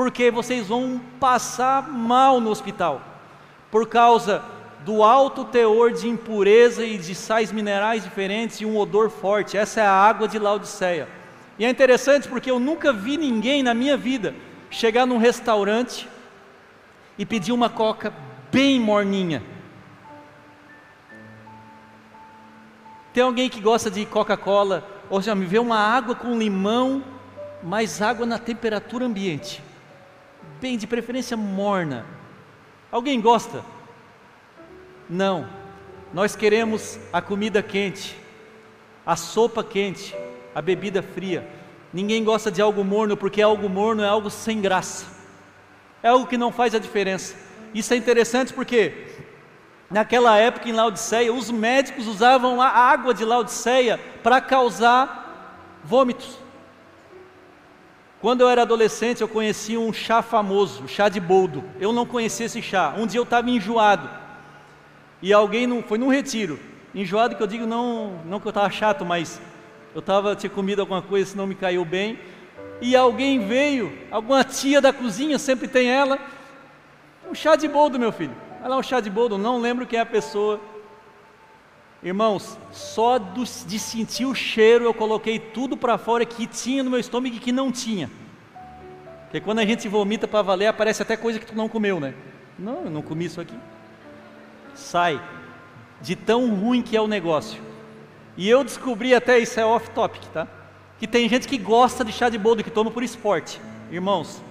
[0.00, 3.02] porque vocês vão passar mal no hospital,
[3.70, 4.42] por causa
[4.82, 9.58] do alto teor de impureza e de sais minerais diferentes e um odor forte.
[9.58, 11.06] Essa é a água de Laodiceia.
[11.58, 14.34] E é interessante porque eu nunca vi ninguém na minha vida
[14.70, 16.08] chegar num restaurante
[17.18, 18.10] e pedir uma coca
[18.50, 19.42] bem morninha.
[23.12, 27.04] Tem alguém que gosta de Coca-Cola, ou já me vê uma água com limão,
[27.62, 29.68] mais água na temperatura ambiente
[30.60, 32.04] bem, de preferência morna.
[32.92, 33.64] Alguém gosta?
[35.08, 35.48] Não.
[36.12, 38.16] Nós queremos a comida quente,
[39.06, 40.14] a sopa quente,
[40.54, 41.48] a bebida fria.
[41.92, 45.06] Ninguém gosta de algo morno porque algo morno é algo sem graça.
[46.02, 47.34] É algo que não faz a diferença.
[47.72, 49.06] Isso é interessante porque
[49.90, 56.39] naquela época em Laodiceia, os médicos usavam a água de Laodiceia para causar vômitos.
[58.20, 61.64] Quando eu era adolescente, eu conheci um chá famoso, chá de boldo.
[61.80, 62.94] Eu não conhecia esse chá.
[62.98, 64.10] Um dia eu estava enjoado.
[65.22, 66.60] E alguém não, foi num retiro.
[66.94, 69.40] Enjoado que eu digo não, não que eu estava chato, mas
[69.94, 72.18] eu tava tinha comido alguma coisa, não me caiu bem.
[72.80, 76.18] E alguém veio, alguma tia da cozinha, sempre tem ela,
[77.30, 78.34] um chá de boldo, meu filho.
[78.60, 80.60] Olha lá um chá de boldo, não lembro quem é a pessoa.
[82.02, 86.90] Irmãos, só do, de sentir o cheiro eu coloquei tudo para fora que tinha no
[86.90, 88.10] meu estômago e que não tinha.
[89.24, 92.14] Porque quando a gente vomita para valer, aparece até coisa que tu não comeu, né?
[92.58, 93.56] Não, eu não comi isso aqui.
[94.74, 95.20] Sai.
[96.00, 97.62] De tão ruim que é o negócio.
[98.36, 100.48] E eu descobri até, isso é off topic, tá?
[100.98, 103.60] Que tem gente que gosta de chá de boldo, que toma por esporte.
[103.90, 104.42] Irmãos,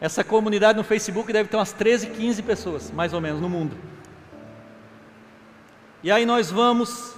[0.00, 3.76] essa comunidade no Facebook deve ter umas 13, 15 pessoas, mais ou menos, no mundo.
[6.02, 7.14] E aí nós vamos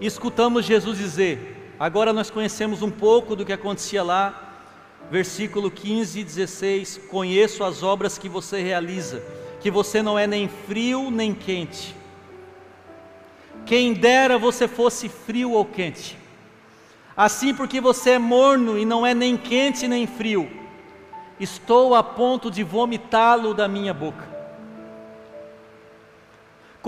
[0.00, 4.54] escutamos Jesus dizer: agora nós conhecemos um pouco do que acontecia lá,
[5.10, 9.22] versículo 15 e 16: Conheço as obras que você realiza,
[9.60, 11.94] que você não é nem frio nem quente.
[13.66, 16.16] Quem dera você fosse frio ou quente.
[17.14, 20.48] Assim, porque você é morno e não é nem quente nem frio,
[21.38, 24.37] estou a ponto de vomitá-lo da minha boca.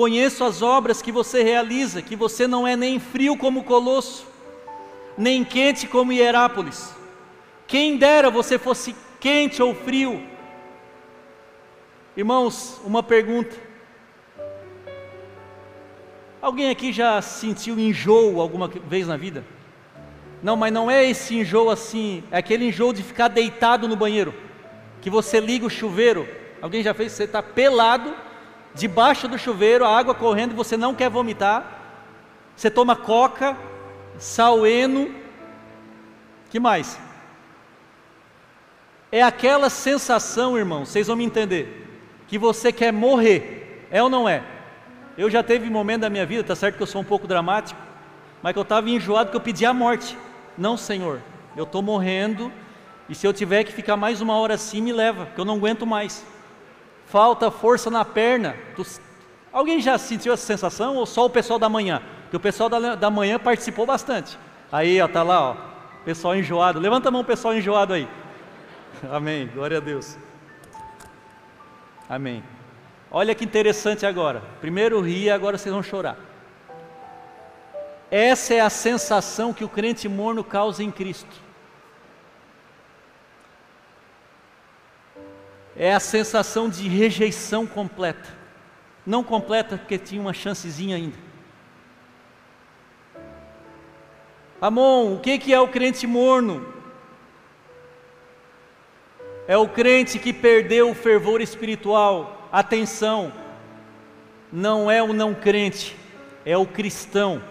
[0.00, 4.26] Conheço as obras que você realiza, que você não é nem frio como Colosso,
[5.14, 6.94] nem quente como Hierápolis.
[7.66, 10.26] Quem dera você fosse quente ou frio.
[12.16, 13.54] Irmãos, uma pergunta.
[16.40, 19.44] Alguém aqui já sentiu enjoo alguma vez na vida?
[20.42, 24.32] Não, mas não é esse enjoo assim, é aquele enjoo de ficar deitado no banheiro,
[25.02, 26.26] que você liga o chuveiro.
[26.62, 27.12] Alguém já fez?
[27.12, 28.29] Você está pelado,
[28.74, 31.78] debaixo do chuveiro, a água correndo você não quer vomitar.
[32.56, 33.56] Você toma coca,
[34.18, 35.14] saleno,
[36.50, 36.98] que mais?
[39.10, 41.88] É aquela sensação, irmão, vocês vão me entender,
[42.28, 44.42] que você quer morrer, é ou não é?
[45.18, 47.26] Eu já teve um momento da minha vida, tá certo que eu sou um pouco
[47.26, 47.80] dramático,
[48.42, 50.16] mas que eu estava enjoado que eu pedi a morte.
[50.56, 51.20] Não, Senhor,
[51.56, 52.52] eu estou morrendo
[53.08, 55.56] e se eu tiver que ficar mais uma hora assim, me leva, que eu não
[55.56, 56.24] aguento mais.
[57.10, 58.54] Falta força na perna.
[59.52, 62.00] Alguém já sentiu essa sensação ou só o pessoal da manhã?
[62.22, 64.38] Porque o pessoal da, da manhã participou bastante.
[64.70, 65.56] Aí, ó, tá lá, ó,
[66.04, 66.78] pessoal enjoado.
[66.78, 68.08] Levanta a mão, pessoal enjoado aí.
[69.10, 69.48] Amém.
[69.48, 70.16] Glória a Deus.
[72.08, 72.44] Amém.
[73.10, 74.40] Olha que interessante agora.
[74.60, 76.16] Primeiro ria, agora vocês vão chorar.
[78.08, 81.49] Essa é a sensação que o crente morno causa em Cristo.
[85.80, 88.28] É a sensação de rejeição completa.
[89.06, 91.16] Não completa porque tinha uma chancezinha ainda.
[94.60, 96.70] Amon, o que é o crente morno?
[99.48, 102.48] É o crente que perdeu o fervor espiritual.
[102.52, 103.32] Atenção,
[104.52, 105.96] não é o não crente,
[106.44, 107.42] é o cristão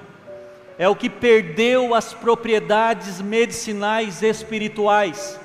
[0.80, 5.38] é o que perdeu as propriedades medicinais espirituais.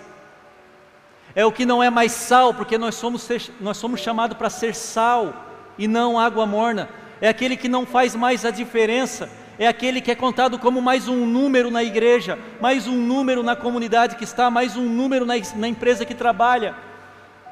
[1.35, 3.29] É o que não é mais sal, porque nós somos,
[3.61, 6.89] nós somos chamados para ser sal e não água morna.
[7.21, 9.31] É aquele que não faz mais a diferença.
[9.59, 13.55] É aquele que é contado como mais um número na igreja, mais um número na
[13.55, 16.75] comunidade que está, mais um número na, na empresa que trabalha.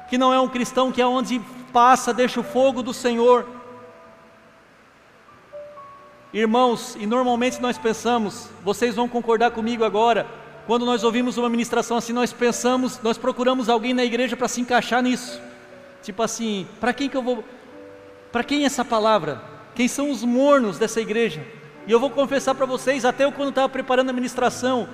[0.09, 1.41] Que não é um cristão que é onde
[1.71, 3.47] passa, deixa o fogo do Senhor
[6.33, 10.25] Irmãos, e normalmente nós pensamos, vocês vão concordar comigo agora,
[10.65, 14.61] quando nós ouvimos uma ministração assim, nós pensamos, nós procuramos alguém na igreja para se
[14.61, 15.41] encaixar nisso.
[16.01, 17.43] Tipo assim, para quem que eu vou
[18.31, 19.41] Para quem é essa palavra?
[19.75, 21.45] Quem são os mornos dessa igreja?
[21.85, 24.87] E eu vou confessar para vocês, até eu quando estava preparando a ministração,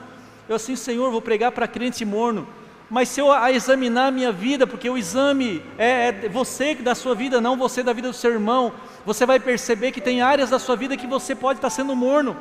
[0.47, 2.47] eu assim, Senhor, vou pregar para crente morno.
[2.89, 6.95] Mas se eu a examinar a minha vida, porque o exame é, é você da
[6.95, 8.73] sua vida, não você da vida do seu irmão,
[9.05, 12.35] você vai perceber que tem áreas da sua vida que você pode estar sendo morno,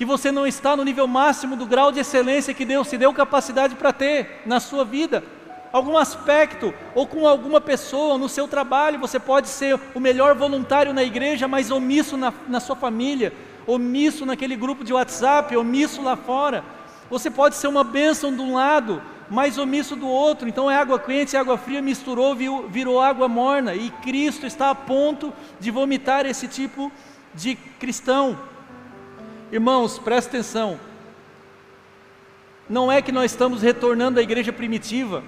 [0.00, 3.12] que você não está no nível máximo do grau de excelência que Deus te deu
[3.12, 5.22] capacidade para ter na sua vida.
[5.70, 10.94] Algum aspecto, ou com alguma pessoa no seu trabalho, você pode ser o melhor voluntário
[10.94, 13.30] na igreja, mas omisso na, na sua família,
[13.66, 16.64] omisso naquele grupo de WhatsApp, omisso lá fora.
[17.10, 20.48] Você pode ser uma bênção de um lado, mais omisso do outro.
[20.48, 22.34] Então é água quente e água fria misturou,
[22.70, 23.74] virou água morna.
[23.74, 26.90] E Cristo está a ponto de vomitar esse tipo
[27.34, 28.48] de cristão.
[29.52, 30.78] Irmãos, presta atenção.
[32.68, 35.24] Não é que nós estamos retornando à igreja primitiva,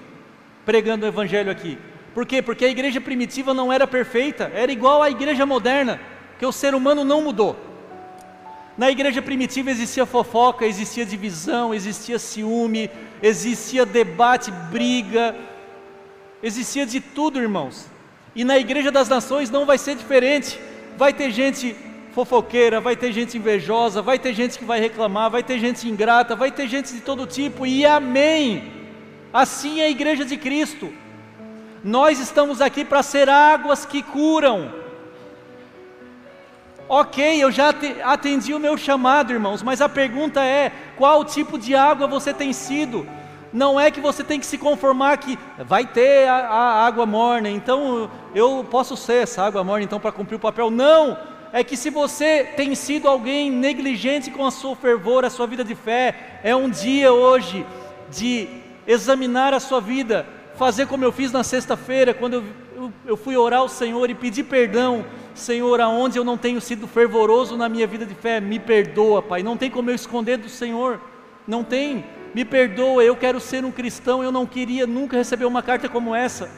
[0.65, 1.77] pregando o evangelho aqui.
[2.13, 2.41] Por quê?
[2.41, 5.99] Porque a igreja primitiva não era perfeita, era igual à igreja moderna,
[6.39, 7.57] que o ser humano não mudou.
[8.77, 12.89] Na igreja primitiva existia fofoca, existia divisão, existia ciúme,
[13.21, 15.35] existia debate, briga,
[16.41, 17.87] existia de tudo, irmãos.
[18.33, 20.59] E na igreja das nações não vai ser diferente.
[20.97, 21.75] Vai ter gente
[22.13, 26.35] fofoqueira, vai ter gente invejosa, vai ter gente que vai reclamar, vai ter gente ingrata,
[26.35, 28.71] vai ter gente de todo tipo, e amém.
[29.33, 30.93] Assim é a igreja de Cristo.
[31.83, 34.71] Nós estamos aqui para ser águas que curam.
[36.87, 37.73] Ok, eu já
[38.03, 42.53] atendi o meu chamado, irmãos, mas a pergunta é: qual tipo de água você tem
[42.53, 43.07] sido?
[43.51, 47.49] Não é que você tem que se conformar que vai ter a, a água morna,
[47.49, 50.69] então eu posso ser essa água morna então para cumprir o papel.
[50.69, 51.32] Não!
[51.53, 55.63] É que se você tem sido alguém negligente com a sua fervor, a sua vida
[55.63, 57.65] de fé, é um dia hoje
[58.09, 58.49] de
[58.85, 62.43] examinar a sua vida, fazer como eu fiz na sexta-feira, quando eu,
[62.75, 66.87] eu, eu fui orar ao Senhor e pedir perdão Senhor, aonde eu não tenho sido
[66.87, 69.41] fervoroso na minha vida de fé, me perdoa, Pai.
[69.41, 70.99] Não tem como eu esconder do Senhor,
[71.47, 72.03] não tem.
[72.33, 76.15] Me perdoa, eu quero ser um cristão, eu não queria nunca receber uma carta como
[76.15, 76.49] essa.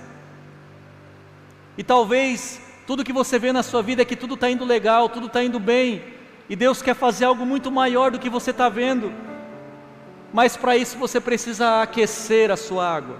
[1.78, 5.10] E talvez tudo que você vê na sua vida é que tudo está indo legal,
[5.10, 6.04] tudo está indo bem,
[6.48, 9.12] e Deus quer fazer algo muito maior do que você está vendo.
[10.34, 13.18] mas para isso você precisa aquecer a sua água.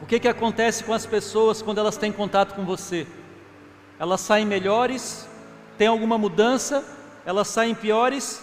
[0.00, 3.06] O que, que acontece com as pessoas quando elas têm contato com você?
[3.98, 5.28] Elas saem melhores?
[5.76, 6.82] Tem alguma mudança?
[7.26, 8.42] Elas saem piores?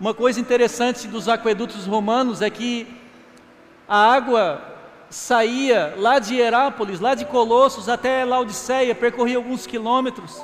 [0.00, 2.88] Uma coisa interessante dos aquedutos romanos é que
[3.86, 4.71] a água
[5.12, 10.42] saía lá de Herápolis, lá de Colossos até Laodiceia, percorria alguns quilômetros.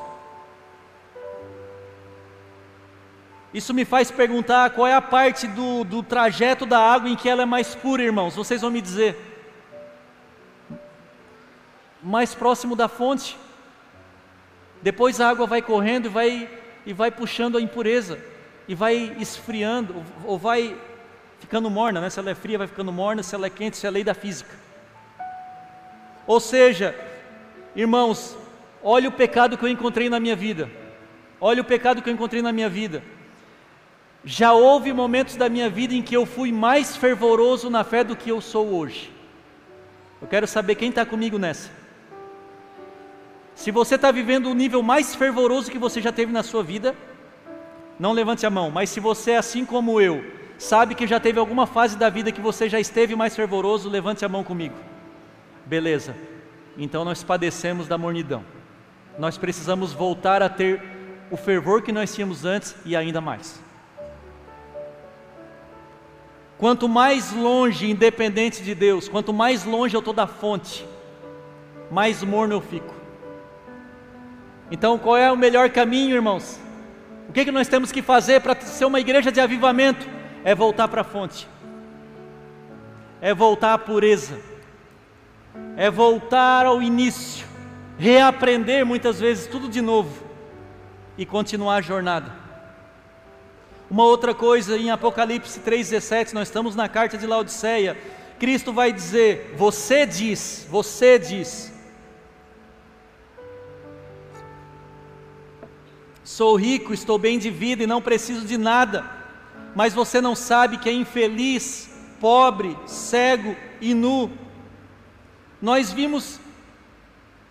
[3.52, 7.28] Isso me faz perguntar qual é a parte do, do trajeto da água em que
[7.28, 8.36] ela é mais pura, irmãos.
[8.36, 9.16] Vocês vão me dizer.
[12.02, 13.38] Mais próximo da fonte.
[14.82, 16.50] Depois a água vai correndo e vai,
[16.84, 18.22] e vai puxando a impureza.
[18.68, 20.76] E vai esfriando, ou, ou vai
[21.38, 22.10] ficando morna, né?
[22.10, 23.22] Se ela é fria, vai ficando morna.
[23.22, 24.54] Se ela é quente, isso é a lei da física.
[26.26, 26.94] Ou seja,
[27.74, 28.36] irmãos,
[28.82, 30.70] olha o pecado que eu encontrei na minha vida.
[31.40, 33.02] Olha o pecado que eu encontrei na minha vida.
[34.24, 38.16] Já houve momentos da minha vida em que eu fui mais fervoroso na fé do
[38.16, 39.12] que eu sou hoje.
[40.20, 41.70] Eu quero saber quem está comigo nessa.
[43.54, 46.94] Se você está vivendo o nível mais fervoroso que você já teve na sua vida,
[47.98, 50.24] não levante a mão, mas se você é assim como eu,
[50.58, 54.24] sabe que já teve alguma fase da vida que você já esteve mais fervoroso, levante
[54.24, 54.74] a mão comigo.
[55.64, 56.16] Beleza,
[56.76, 58.44] então nós padecemos da mornidão.
[59.18, 60.82] Nós precisamos voltar a ter
[61.30, 63.62] o fervor que nós tínhamos antes e ainda mais.
[66.56, 70.84] Quanto mais longe, independente de Deus, quanto mais longe eu estou da fonte,
[71.90, 72.94] mais morno eu fico.
[74.70, 76.60] Então, qual é o melhor caminho, irmãos?
[77.28, 80.17] O que, que nós temos que fazer para ser uma igreja de avivamento?
[80.48, 81.46] É voltar para a fonte,
[83.20, 84.40] é voltar à pureza,
[85.76, 87.46] é voltar ao início,
[87.98, 90.24] reaprender muitas vezes tudo de novo.
[91.18, 92.32] E continuar a jornada.
[93.90, 97.94] Uma outra coisa em Apocalipse 3,17, nós estamos na carta de Laodiceia.
[98.38, 101.70] Cristo vai dizer: Você diz, você diz,
[106.24, 109.17] sou rico, estou bem de vida e não preciso de nada,
[109.74, 114.30] mas você não sabe que é infeliz, pobre, cego e nu.
[115.60, 116.40] Nós vimos,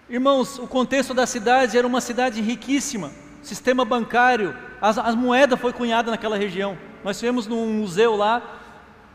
[0.10, 5.74] irmãos, o contexto da cidade era uma cidade riquíssima, sistema bancário, as, as moedas foi
[5.74, 6.78] cunhada naquela região.
[7.04, 8.42] Nós tivemos num museu lá,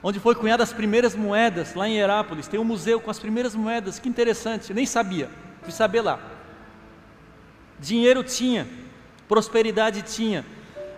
[0.02, 2.48] onde foi cunhada as primeiras moedas, lá em Herápolis.
[2.48, 5.30] Tem um museu com as primeiras moedas, que interessante, eu nem sabia,
[5.62, 6.18] fui saber lá.
[7.78, 8.66] Dinheiro tinha,
[9.28, 10.44] prosperidade tinha.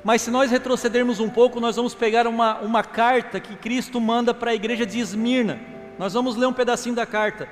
[0.05, 4.35] Mas se nós retrocedermos um pouco, nós vamos pegar uma, uma carta que Cristo manda
[4.35, 5.59] para a igreja de Esmirna.
[5.99, 7.49] Nós vamos ler um pedacinho da carta.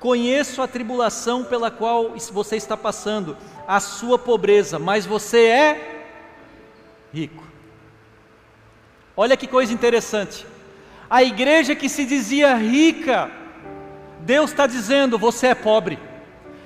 [0.00, 3.36] Conheço a tribulação pela qual você está passando,
[3.68, 6.04] a sua pobreza, mas você é
[7.14, 7.44] rico.
[9.16, 10.44] Olha que coisa interessante.
[11.08, 13.30] A igreja que se dizia rica,
[14.20, 16.00] Deus está dizendo: você é pobre.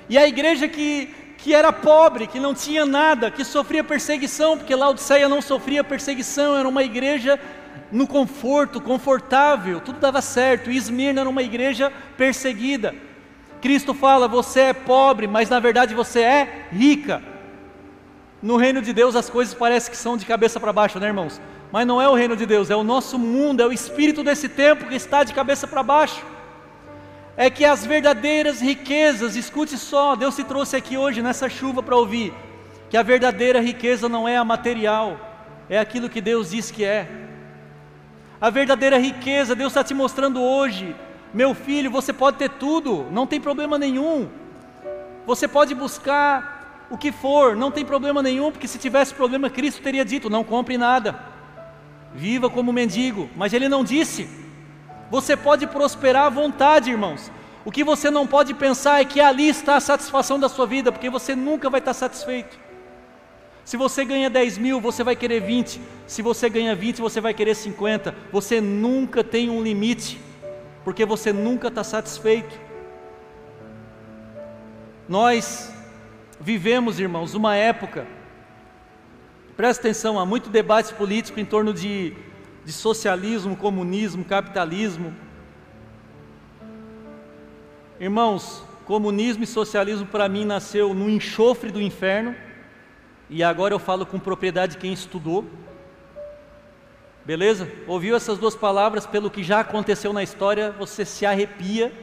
[0.09, 1.13] E a igreja que,
[1.47, 6.57] que era pobre, que não tinha nada, que sofria perseguição, porque Laodiceia não sofria perseguição,
[6.57, 7.39] era uma igreja
[7.89, 10.69] no conforto, confortável, tudo dava certo.
[10.69, 12.93] E Esmirna era uma igreja perseguida.
[13.61, 17.23] Cristo fala: você é pobre, mas na verdade você é rica.
[18.43, 21.39] No reino de Deus as coisas parecem que são de cabeça para baixo, né, irmãos?
[21.71, 24.49] Mas não é o reino de Deus, é o nosso mundo, é o espírito desse
[24.49, 26.21] tempo que está de cabeça para baixo.
[27.37, 31.95] É que as verdadeiras riquezas, escute só, Deus se trouxe aqui hoje nessa chuva para
[31.95, 32.33] ouvir,
[32.89, 35.19] que a verdadeira riqueza não é a material,
[35.69, 37.07] é aquilo que Deus diz que é.
[38.41, 40.95] A verdadeira riqueza, Deus está te mostrando hoje,
[41.31, 44.27] meu filho, você pode ter tudo, não tem problema nenhum.
[45.27, 49.81] Você pode buscar o que for, não tem problema nenhum, porque se tivesse problema, Cristo
[49.81, 51.19] teria dito: não compre nada,
[52.15, 53.29] viva como mendigo.
[53.35, 54.46] Mas Ele não disse.
[55.09, 57.31] Você pode prosperar à vontade, irmãos.
[57.63, 60.91] O que você não pode pensar é que ali está a satisfação da sua vida,
[60.91, 62.57] porque você nunca vai estar satisfeito.
[63.65, 65.81] Se você ganha 10 mil, você vai querer 20.
[66.05, 68.15] Se você ganha 20, você vai querer 50.
[68.31, 70.19] Você nunca tem um limite,
[70.83, 72.57] porque você nunca está satisfeito.
[75.09, 75.73] Nós
[76.39, 78.05] Vivemos, irmãos, uma época,
[79.55, 82.13] presta atenção, há muito debate político em torno de,
[82.67, 85.15] de socialismo, comunismo, capitalismo.
[87.97, 92.35] Irmãos, comunismo e socialismo para mim nasceu no enxofre do inferno,
[93.29, 95.45] e agora eu falo com propriedade de quem estudou.
[97.23, 97.71] Beleza?
[97.87, 101.93] Ouviu essas duas palavras pelo que já aconteceu na história, você se arrepia,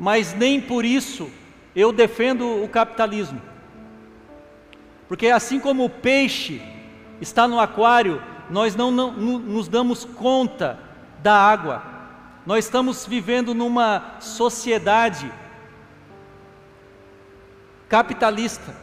[0.00, 1.30] mas nem por isso
[1.76, 3.40] eu defendo o capitalismo.
[5.06, 6.60] Porque assim como o peixe
[7.20, 10.78] está no aquário, nós não, não, nos damos conta
[11.22, 11.82] da água.
[12.46, 15.30] Nós estamos vivendo numa sociedade
[17.88, 18.74] capitalista,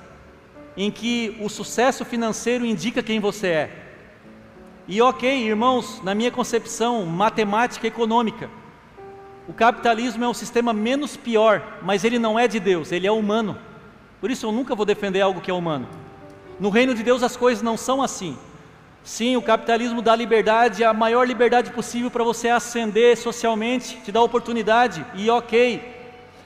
[0.76, 3.82] em que o sucesso financeiro indica quem você é.
[4.88, 8.50] E ok, irmãos, na minha concepção matemática econômica,
[9.48, 13.12] o capitalismo é um sistema menos pior, mas ele não é de Deus, ele é
[13.12, 13.58] humano.
[14.20, 15.88] Por isso eu nunca vou defender algo que é humano.
[16.60, 18.38] No reino de Deus as coisas não são assim.
[19.04, 24.22] Sim, o capitalismo dá liberdade, a maior liberdade possível para você ascender socialmente, te dá
[24.22, 25.82] oportunidade, e ok.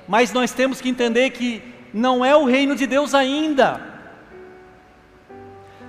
[0.08, 1.62] Mas nós temos que entender que
[1.94, 3.82] não é o reino de Deus ainda.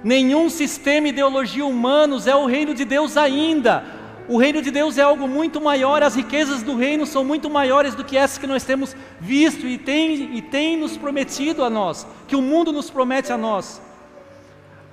[0.02, 3.84] Nenhum sistema ideologia humanos é o reino de Deus ainda.
[4.28, 7.94] O reino de Deus é algo muito maior, as riquezas do reino são muito maiores
[7.94, 12.04] do que essas que nós temos visto e tem, e tem nos prometido a nós,
[12.26, 13.80] que o mundo nos promete a nós.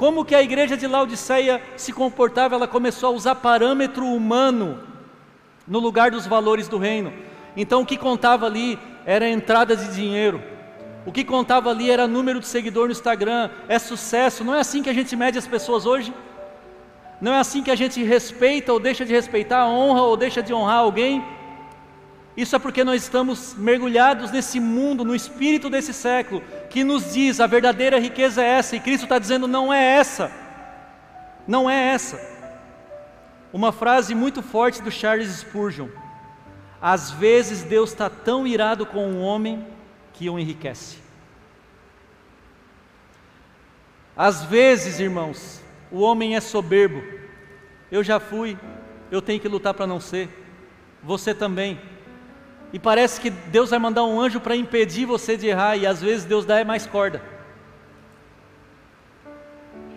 [0.03, 2.55] Como que a igreja de Laodiceia se comportava?
[2.55, 4.77] Ela começou a usar parâmetro humano
[5.65, 7.13] no lugar dos valores do reino.
[7.55, 10.43] Então o que contava ali era entrada de dinheiro.
[11.05, 14.43] O que contava ali era número de seguidor no Instagram, é sucesso.
[14.43, 16.13] Não é assim que a gente mede as pessoas hoje?
[17.21, 20.53] Não é assim que a gente respeita ou deixa de respeitar, honra ou deixa de
[20.53, 21.23] honrar alguém?
[22.35, 27.39] Isso é porque nós estamos mergulhados nesse mundo, no espírito desse século, que nos diz
[27.39, 30.31] a verdadeira riqueza é essa, e Cristo está dizendo não é essa,
[31.47, 32.19] não é essa.
[33.51, 35.89] Uma frase muito forte do Charles Spurgeon:
[36.81, 39.65] às vezes Deus está tão irado com o homem
[40.13, 41.03] que o enriquece.
[44.15, 45.61] Às vezes, irmãos,
[45.91, 47.01] o homem é soberbo.
[47.91, 48.57] Eu já fui,
[49.11, 50.29] eu tenho que lutar para não ser.
[51.03, 51.79] Você também.
[52.73, 56.01] E parece que Deus vai mandar um anjo para impedir você de errar, e às
[56.01, 57.21] vezes Deus dá mais corda.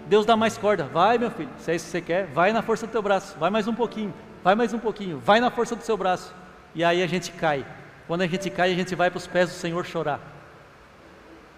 [0.06, 0.84] Deus dá mais corda.
[0.84, 3.36] Vai, meu filho, se é isso que você quer, vai na força do teu braço.
[3.38, 4.12] Vai mais um pouquinho,
[4.44, 6.34] vai mais um pouquinho, vai na força do seu braço.
[6.74, 7.64] E aí a gente cai.
[8.06, 10.20] Quando a gente cai, a gente vai para os pés do Senhor chorar.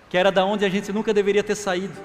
[0.09, 2.01] Que era da onde a gente nunca deveria ter saído.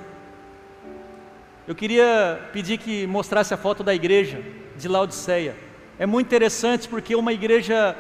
[1.68, 4.42] Eu queria pedir que mostrasse a foto da igreja
[4.76, 5.56] de Laodiceia.
[5.98, 7.96] É muito interessante porque uma igreja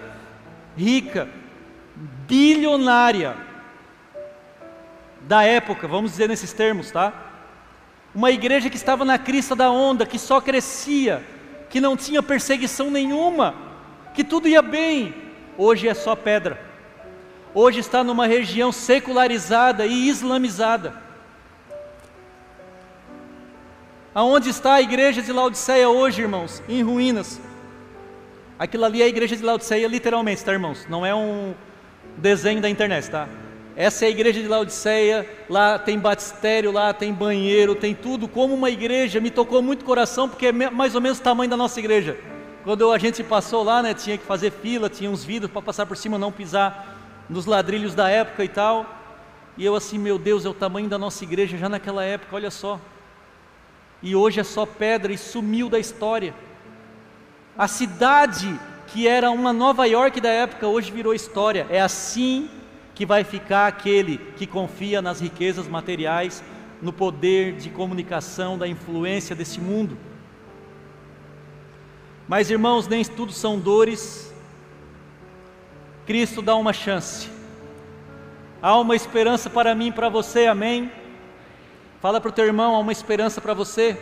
[0.75, 1.27] rica,
[2.27, 3.35] bilionária
[5.21, 7.13] da época, vamos dizer nesses termos, tá?
[8.13, 11.23] Uma igreja que estava na crista da onda, que só crescia,
[11.69, 13.55] que não tinha perseguição nenhuma,
[14.13, 15.15] que tudo ia bem.
[15.57, 16.59] Hoje é só pedra.
[17.53, 21.01] Hoje está numa região secularizada e islamizada.
[24.13, 26.61] Aonde está a igreja de Laodiceia hoje, irmãos?
[26.67, 27.39] Em ruínas.
[28.57, 30.85] Aquilo ali é a igreja de Laodiceia, literalmente, tá, irmãos?
[30.87, 31.53] Não é um
[32.17, 33.27] desenho da internet, tá?
[33.75, 38.53] Essa é a igreja de Laodiceia, lá tem batistério, lá tem banheiro, tem tudo como
[38.53, 39.19] uma igreja.
[39.19, 42.15] Me tocou muito o coração, porque é mais ou menos o tamanho da nossa igreja.
[42.63, 45.87] Quando a gente passou lá, né, tinha que fazer fila, tinha uns vidros para passar
[45.87, 48.85] por cima, não pisar nos ladrilhos da época e tal.
[49.57, 52.51] E eu assim, meu Deus, é o tamanho da nossa igreja já naquela época, olha
[52.51, 52.79] só.
[54.03, 56.35] E hoje é só pedra e sumiu da história.
[57.57, 61.65] A cidade que era uma Nova York da época, hoje virou história.
[61.69, 62.49] É assim
[62.93, 66.43] que vai ficar aquele que confia nas riquezas materiais,
[66.81, 69.97] no poder de comunicação, da influência desse mundo.
[72.27, 74.31] Mas irmãos, nem tudo são dores.
[76.05, 77.29] Cristo dá uma chance.
[78.61, 80.91] Há uma esperança para mim e para você, amém?
[81.99, 83.97] Fala para o teu irmão, há uma esperança para você.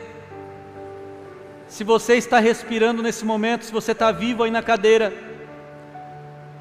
[1.72, 5.14] Se você está respirando nesse momento, se você está vivo aí na cadeira,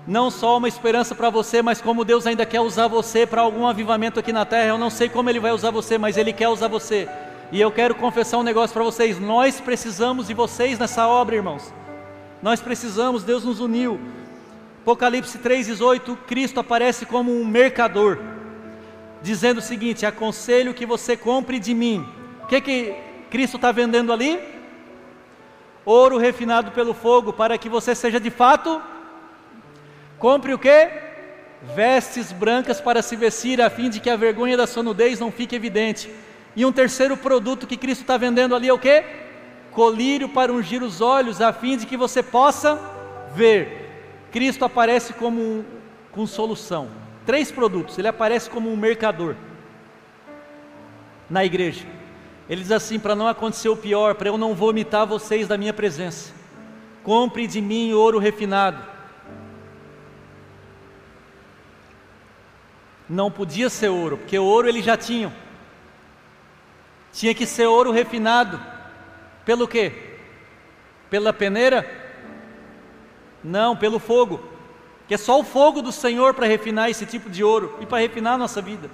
[0.07, 3.67] não só uma esperança para você, mas como Deus ainda quer usar você para algum
[3.67, 4.69] avivamento aqui na terra.
[4.69, 7.09] Eu não sei como Ele vai usar você, mas Ele quer usar você.
[7.51, 11.75] E eu quero confessar um negócio para vocês: nós precisamos de vocês nessa obra, irmãos.
[12.41, 13.99] Nós precisamos, Deus nos uniu.
[14.83, 18.17] Apocalipse 3,18: Cristo aparece como um mercador,
[19.21, 22.07] dizendo o seguinte: aconselho que você compre de mim.
[22.45, 22.95] O que, que
[23.29, 24.60] Cristo está vendendo ali?
[25.85, 28.81] Ouro refinado pelo fogo, para que você seja de fato.
[30.19, 30.89] Compre o que?
[31.75, 35.31] Vestes brancas para se vestir, a fim de que a vergonha da sua nudez não
[35.31, 36.11] fique evidente.
[36.57, 39.05] E um terceiro produto que Cristo está vendendo ali é o que?
[39.71, 42.79] Colírio para ungir os olhos, a fim de que você possa
[43.35, 43.89] ver.
[44.33, 45.65] Cristo aparece como um,
[46.13, 46.89] com solução.
[47.25, 49.37] Três produtos, ele aparece como um mercador
[51.29, 51.87] na igreja.
[52.51, 55.73] Ele diz assim: para não acontecer o pior, para eu não vomitar vocês da minha
[55.73, 56.35] presença,
[57.05, 58.85] compre de mim ouro refinado.
[63.09, 65.33] Não podia ser ouro, porque ouro eles já tinham.
[67.13, 68.61] Tinha que ser ouro refinado.
[69.45, 69.93] Pelo quê?
[71.09, 71.89] Pela peneira?
[73.43, 74.41] Não, pelo fogo.
[75.09, 77.99] Que é só o fogo do Senhor para refinar esse tipo de ouro e para
[77.99, 78.89] refinar a nossa vida.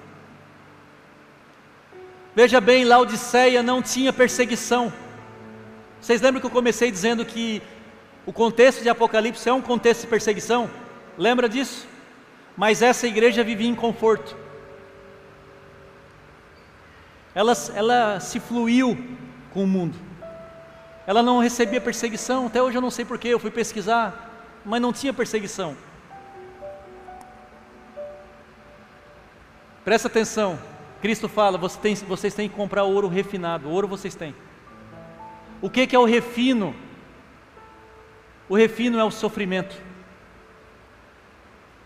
[2.37, 4.93] Veja bem, Laodiceia não tinha perseguição.
[5.99, 7.63] Vocês lembram que eu comecei dizendo que
[8.27, 10.69] o contexto de Apocalipse é um contexto de perseguição?
[11.17, 11.89] Lembra disso?
[12.55, 14.37] Mas essa igreja vivia em conforto.
[17.35, 19.03] Ela, ela se fluiu
[19.51, 19.97] com o mundo.
[21.07, 22.49] Ela não recebia perseguição.
[22.49, 25.75] Até hoje eu não sei porquê, eu fui pesquisar, mas não tinha perseguição.
[29.83, 30.76] Presta atenção.
[31.01, 33.69] Cristo fala: vocês têm, vocês têm que comprar ouro refinado.
[33.69, 34.35] Ouro vocês têm.
[35.61, 36.75] O que, que é o refino?
[38.49, 39.77] O refino é o sofrimento.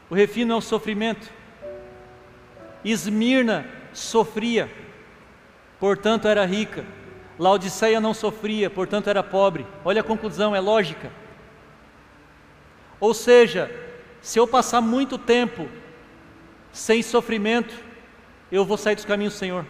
[0.09, 1.31] O refino é o sofrimento.
[2.85, 4.71] Esmirna sofria,
[5.79, 6.85] portanto era rica.
[7.39, 9.67] Laodiceia não sofria, portanto era pobre.
[9.85, 11.11] Olha a conclusão, é lógica.
[12.99, 13.71] Ou seja,
[14.21, 15.69] se eu passar muito tempo
[16.71, 17.75] sem sofrimento,
[18.57, 19.65] eu vou sair dos caminhos do Senhor.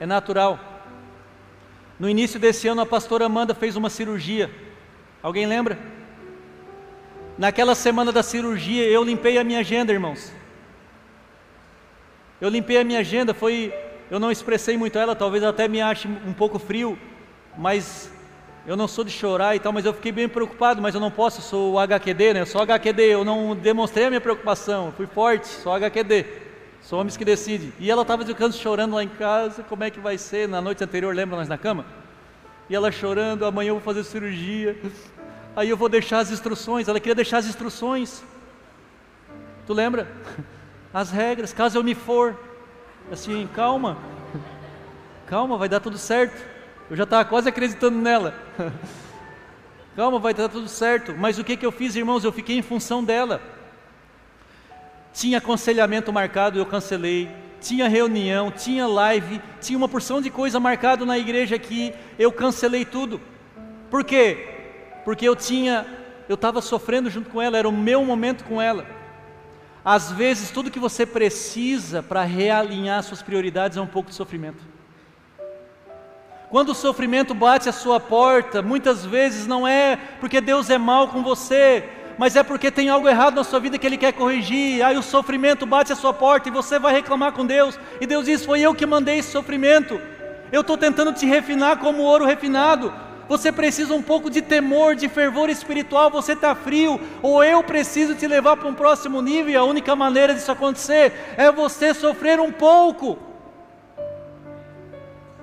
[0.00, 0.58] É natural.
[1.98, 4.50] No início desse ano, a pastora Amanda fez uma cirurgia.
[5.22, 5.78] Alguém lembra?
[7.38, 10.32] Naquela semana da cirurgia, eu limpei a minha agenda, irmãos.
[12.40, 13.72] Eu limpei a minha agenda, foi.
[14.10, 16.98] Eu não expressei muito ela, talvez até me ache um pouco frio,
[17.56, 18.10] mas
[18.66, 21.10] eu não sou de chorar e tal, mas eu fiquei bem preocupado, mas eu não
[21.10, 22.40] posso, sou o HQD, né?
[22.40, 26.45] Eu sou HQD, eu não demonstrei a minha preocupação, fui forte, sou HQD.
[26.86, 27.72] Sou homens que decidem.
[27.80, 30.46] E ela estava de canto chorando lá em casa, como é que vai ser?
[30.46, 31.84] Na noite anterior, lembra nós na cama?
[32.70, 34.80] E ela chorando, amanhã eu vou fazer cirurgia.
[35.56, 36.86] Aí eu vou deixar as instruções.
[36.86, 38.22] Ela queria deixar as instruções.
[39.66, 40.06] Tu lembra?
[40.94, 42.38] As regras, caso eu me for.
[43.10, 43.98] Assim, calma.
[45.26, 46.40] Calma, vai dar tudo certo.
[46.88, 48.32] Eu já estava quase acreditando nela.
[49.96, 51.14] Calma, vai dar tudo certo.
[51.18, 52.22] Mas o que, que eu fiz, irmãos?
[52.22, 53.55] Eu fiquei em função dela.
[55.16, 57.30] Tinha aconselhamento marcado, eu cancelei.
[57.58, 62.84] Tinha reunião, tinha live, tinha uma porção de coisa marcado na igreja que eu cancelei
[62.84, 63.18] tudo.
[63.90, 64.46] Por quê?
[65.06, 65.86] Porque eu tinha,
[66.28, 68.86] eu estava sofrendo junto com ela, era o meu momento com ela.
[69.82, 74.62] Às vezes, tudo que você precisa para realinhar suas prioridades é um pouco de sofrimento.
[76.50, 81.08] Quando o sofrimento bate a sua porta, muitas vezes não é porque Deus é mal
[81.08, 81.88] com você,
[82.18, 84.82] mas é porque tem algo errado na sua vida que Ele quer corrigir.
[84.82, 87.78] Aí o sofrimento bate a sua porta e você vai reclamar com Deus.
[88.00, 90.00] E Deus diz: Foi eu que mandei esse sofrimento.
[90.50, 92.92] Eu estou tentando te refinar como ouro refinado.
[93.28, 96.10] Você precisa um pouco de temor, de fervor espiritual.
[96.10, 99.52] Você está frio, ou eu preciso te levar para um próximo nível.
[99.52, 103.18] E a única maneira disso acontecer é você sofrer um pouco.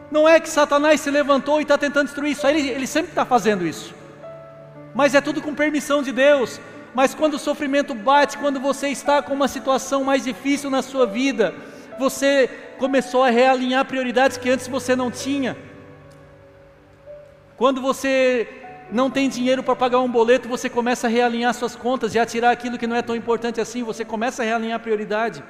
[0.10, 3.26] Não é que Satanás se levantou e está tentando destruir isso, ele, ele sempre está
[3.26, 4.03] fazendo isso
[4.94, 6.60] mas é tudo com permissão de Deus.
[6.94, 11.06] Mas quando o sofrimento bate, quando você está com uma situação mais difícil na sua
[11.06, 11.54] vida,
[11.98, 15.58] você começou a realinhar prioridades que antes você não tinha.
[17.58, 18.48] Quando você
[18.92, 22.26] não tem dinheiro para pagar um boleto, você começa a realinhar suas contas e a
[22.26, 25.44] tirar aquilo que não é tão importante assim, você começa a realinhar prioridade.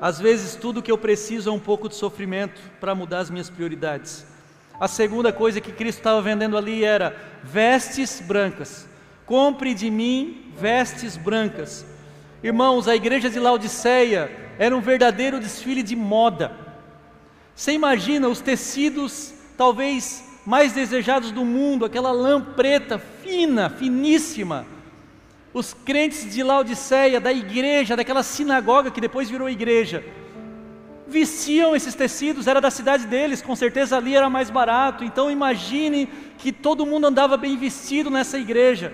[0.00, 3.50] Às vezes, tudo que eu preciso é um pouco de sofrimento para mudar as minhas
[3.50, 4.26] prioridades.
[4.80, 8.88] A segunda coisa que Cristo estava vendendo ali era vestes brancas.
[9.26, 11.84] Compre de mim vestes brancas.
[12.42, 16.52] Irmãos, a igreja de Laodiceia era um verdadeiro desfile de moda.
[17.54, 24.64] Você imagina os tecidos talvez mais desejados do mundo, aquela lã preta, fina, finíssima.
[25.52, 30.04] Os crentes de Laodiceia, da igreja, daquela sinagoga que depois virou igreja,
[31.08, 35.02] vestiam esses tecidos, era da cidade deles, com certeza ali era mais barato.
[35.02, 36.06] Então imagine
[36.36, 38.92] que todo mundo andava bem vestido nessa igreja.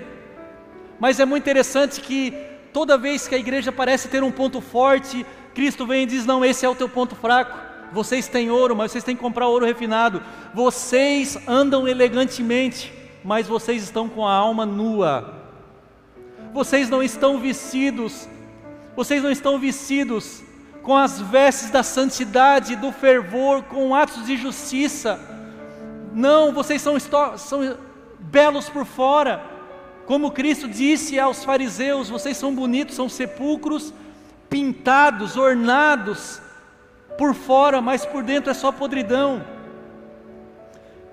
[0.98, 2.32] Mas é muito interessante que
[2.72, 6.44] toda vez que a igreja parece ter um ponto forte, Cristo vem e diz: Não,
[6.44, 7.58] esse é o teu ponto fraco.
[7.92, 10.22] Vocês têm ouro, mas vocês têm que comprar ouro refinado.
[10.54, 12.92] Vocês andam elegantemente,
[13.24, 15.42] mas vocês estão com a alma nua.
[16.52, 18.28] Vocês não estão vestidos,
[18.94, 20.43] vocês não estão vestidos
[20.84, 25.18] com as vestes da santidade, do fervor, com atos de justiça.
[26.12, 26.96] Não, vocês são,
[27.36, 27.76] são
[28.20, 29.42] belos por fora.
[30.06, 33.92] Como Cristo disse aos fariseus: vocês são bonitos, são sepulcros
[34.50, 36.40] pintados, ornados
[37.16, 39.42] por fora, mas por dentro é só podridão.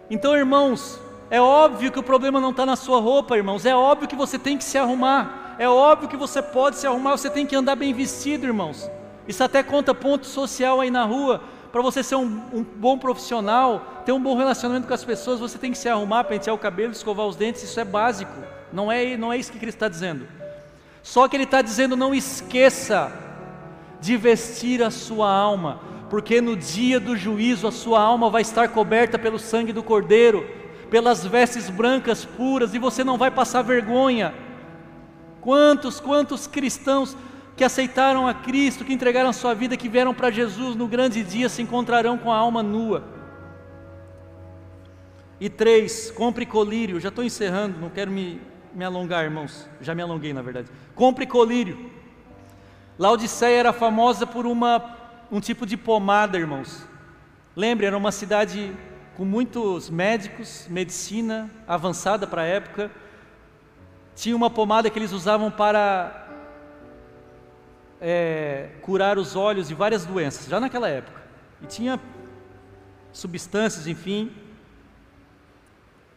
[0.10, 1.00] Então, irmãos,
[1.30, 3.66] é óbvio que o problema não está na sua roupa, irmãos.
[3.66, 5.56] É óbvio que você tem que se arrumar.
[5.58, 7.12] É óbvio que você pode se arrumar.
[7.12, 8.90] Você tem que andar bem vestido, irmãos.
[9.28, 11.42] Isso até conta ponto social aí na rua,
[11.72, 15.58] Para você ser um, um, bom profissional, ter um bom relacionamento com as pessoas, você
[15.58, 18.34] tem que se arrumar, pentear o cabelo, escovar os dentes, isso é básico.
[18.74, 20.28] Não é, não é isso que Cristo está dizendo.
[21.04, 23.12] Só que Ele está dizendo: não esqueça
[24.02, 28.68] de vestir a sua alma, porque no dia do juízo a sua alma vai estar
[28.70, 30.46] coberta pelo sangue do Cordeiro,
[30.90, 34.34] pelas vestes brancas puras, e você não vai passar vergonha.
[35.40, 37.16] Quantos, quantos cristãos
[37.62, 41.24] que aceitaram a Cristo, que entregaram a sua vida, que vieram para Jesus no grande
[41.24, 43.04] dia, se encontrarão com a alma nua.
[45.40, 47.00] E três, compre colírio.
[47.00, 48.42] Já estou encerrando, não quero me,
[48.74, 49.70] me alongar, irmãos.
[49.80, 50.70] Já me alonguei, na verdade.
[50.96, 51.92] Compre colírio.
[52.98, 54.98] Laodiceia era famosa por uma,
[55.32, 56.84] um tipo de pomada, irmãos.
[57.56, 58.76] Lembre, era uma cidade
[59.16, 62.90] com muitos médicos, medicina avançada para a época.
[64.16, 66.31] Tinha uma pomada que eles usavam para
[68.02, 71.22] é, curar os olhos de várias doenças, já naquela época.
[71.62, 72.00] E tinha
[73.14, 74.32] substâncias, enfim.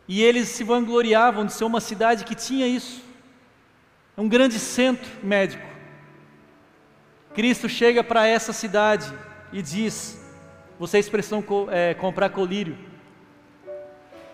[0.09, 3.03] E eles se vangloriavam de ser uma cidade que tinha isso.
[4.16, 5.66] É um grande centro médico.
[7.35, 9.12] Cristo chega para essa cidade
[9.53, 10.18] e diz:
[10.78, 12.78] Vocês precisam é, comprar colírio.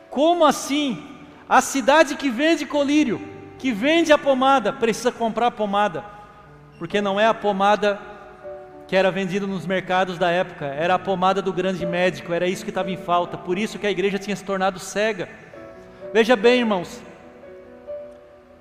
[0.09, 1.19] Como assim?
[1.49, 3.21] A cidade que vende colírio,
[3.59, 6.20] que vende a pomada, precisa comprar pomada
[6.81, 8.01] porque não é a pomada
[8.89, 12.65] que era vendida nos mercados da época, era a pomada do grande médico, era isso
[12.65, 15.29] que estava em falta, por isso que a igreja tinha se tornado cega.
[16.11, 17.03] Veja bem, irmãos,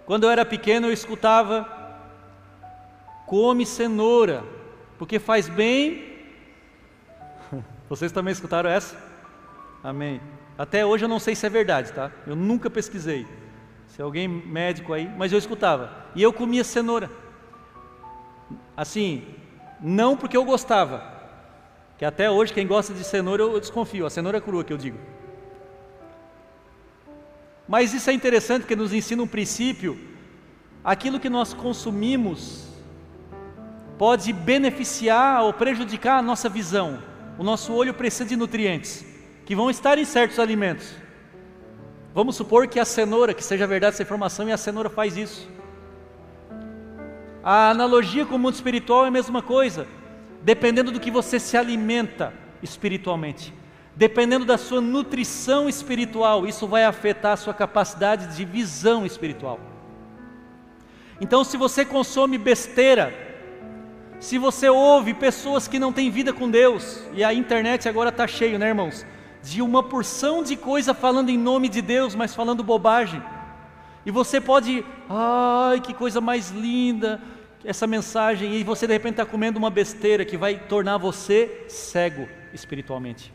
[0.05, 1.65] quando eu era pequeno eu escutava:
[3.25, 4.43] come cenoura,
[4.97, 6.03] porque faz bem.
[7.87, 8.97] Vocês também escutaram essa?
[9.81, 10.19] Amém.
[10.57, 12.11] Até hoje eu não sei se é verdade, tá?
[12.27, 13.25] Eu nunca pesquisei.
[13.87, 15.89] Se alguém médico aí, mas eu escutava.
[16.13, 17.09] E eu comia cenoura.
[18.75, 19.25] Assim,
[19.81, 21.03] não porque eu gostava,
[21.97, 24.77] que até hoje quem gosta de cenoura eu desconfio, a cenoura é crua que eu
[24.77, 24.97] digo.
[27.67, 29.99] Mas isso é interessante porque nos ensina um princípio,
[30.83, 32.67] aquilo que nós consumimos
[33.97, 37.03] pode beneficiar ou prejudicar a nossa visão.
[37.37, 39.05] O nosso olho precisa de nutrientes
[39.45, 40.95] que vão estar em certos alimentos.
[42.13, 45.49] Vamos supor que a cenoura, que seja verdade essa informação, e a cenoura faz isso.
[47.43, 49.87] A analogia com o mundo espiritual é a mesma coisa.
[50.41, 53.53] Dependendo do que você se alimenta espiritualmente,
[53.95, 59.59] dependendo da sua nutrição espiritual, isso vai afetar a sua capacidade de visão espiritual.
[61.21, 63.13] Então, se você consome besteira,
[64.19, 68.27] se você ouve pessoas que não têm vida com Deus, e a internet agora está
[68.27, 69.05] cheio, né, irmãos?
[69.41, 73.21] De uma porção de coisa falando em nome de Deus, mas falando bobagem.
[74.09, 77.21] E você pode, ai, que coisa mais linda,
[77.63, 82.27] essa mensagem, e você de repente está comendo uma besteira que vai tornar você cego
[82.51, 83.31] espiritualmente.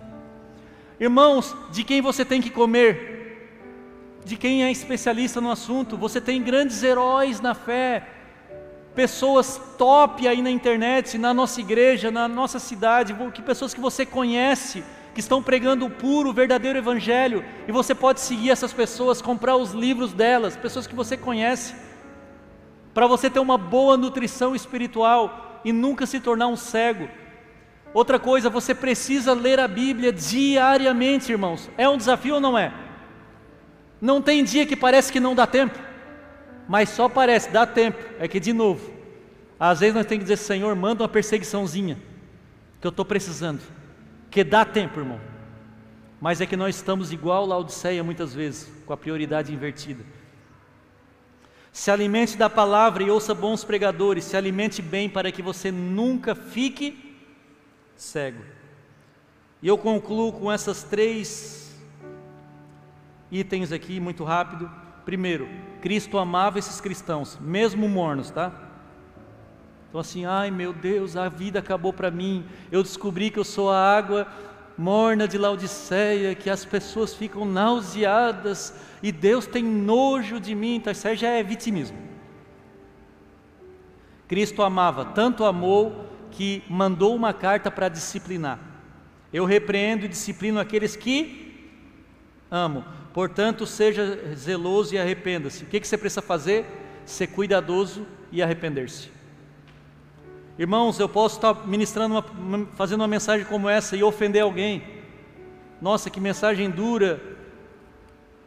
[0.98, 4.18] Irmãos, de quem você tem que comer?
[4.24, 5.96] De quem é especialista no assunto?
[5.96, 8.08] Você tem grandes heróis na fé,
[8.96, 14.04] pessoas top aí na internet, na nossa igreja, na nossa cidade, que pessoas que você
[14.04, 14.82] conhece,
[15.14, 19.56] que estão pregando o puro, o verdadeiro evangelho, e você pode seguir essas pessoas, comprar
[19.56, 21.74] os livros delas, pessoas que você conhece,
[22.92, 27.08] para você ter uma boa nutrição espiritual e nunca se tornar um cego.
[27.94, 31.70] Outra coisa, você precisa ler a Bíblia diariamente, irmãos.
[31.78, 32.72] É um desafio ou não é?
[34.00, 35.78] Não tem dia que parece que não dá tempo,
[36.68, 38.04] mas só parece, dá tempo.
[38.18, 38.92] É que, de novo,
[39.58, 41.96] às vezes nós temos que dizer: Senhor, manda uma perseguiçãozinha,
[42.80, 43.60] que eu estou precisando.
[44.34, 45.20] Que dá tempo, irmão.
[46.20, 50.04] Mas é que nós estamos igual Laodiceia muitas vezes, com a prioridade invertida.
[51.70, 56.34] Se alimente da palavra e ouça bons pregadores, se alimente bem para que você nunca
[56.34, 57.16] fique
[57.94, 58.42] cego.
[59.62, 61.72] E eu concluo com essas três
[63.30, 64.68] itens aqui, muito rápido.
[65.04, 65.48] Primeiro,
[65.80, 68.52] Cristo amava esses cristãos, mesmo mornos, tá?
[69.94, 72.44] Então assim, ai meu Deus, a vida acabou para mim.
[72.72, 74.26] Eu descobri que eu sou a água
[74.76, 80.74] morna de Laodiceia, que as pessoas ficam nauseadas e Deus tem nojo de mim.
[80.74, 81.96] Então isso aí já é vitimismo.
[84.26, 88.58] Cristo amava, tanto amou que mandou uma carta para disciplinar.
[89.32, 91.70] Eu repreendo e disciplino aqueles que
[92.50, 92.84] amo.
[93.12, 95.62] Portanto, seja zeloso e arrependa-se.
[95.62, 96.66] O que, que você precisa fazer?
[97.06, 99.13] Ser cuidadoso e arrepender-se.
[100.56, 104.84] Irmãos, eu posso estar ministrando, uma, fazendo uma mensagem como essa e ofender alguém.
[105.82, 107.20] Nossa, que mensagem dura.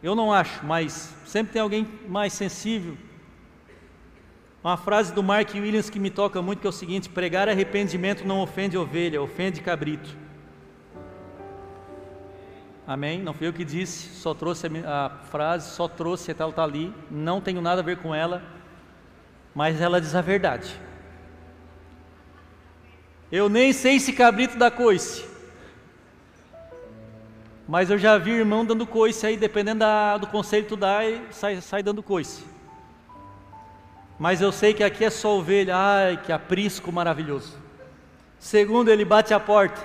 [0.02, 2.96] Eu não acho, mas sempre tem alguém mais sensível.
[4.64, 8.26] Uma frase do Mark Williams que me toca muito que é o seguinte: pregar arrependimento
[8.26, 10.16] não ofende ovelha, ofende cabrito.
[12.86, 13.20] Amém?
[13.20, 16.90] Não fui eu que disse, só trouxe a, a frase, só trouxe, ela está ali,
[17.10, 18.42] não tenho nada a ver com ela,
[19.54, 20.87] mas ela diz a verdade.
[23.30, 25.24] Eu nem sei se cabrito dá coice,
[27.68, 31.00] mas eu já vi irmão dando coice aí, dependendo da, do conselho que tu dá,
[31.30, 32.42] sai, sai dando coice.
[34.18, 37.54] Mas eu sei que aqui é só ovelha, ai que aprisco maravilhoso.
[38.38, 39.78] Segundo, ele bate a porta.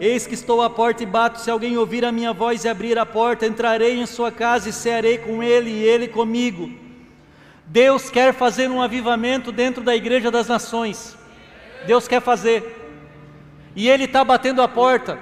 [0.00, 2.98] Eis que estou à porta e bato, se alguém ouvir a minha voz e abrir
[2.98, 6.68] a porta, entrarei em sua casa e cearei com ele e ele comigo.
[7.64, 11.16] Deus quer fazer um avivamento dentro da igreja das nações.
[11.86, 12.78] Deus quer fazer.
[13.74, 15.18] E Ele está batendo a porta.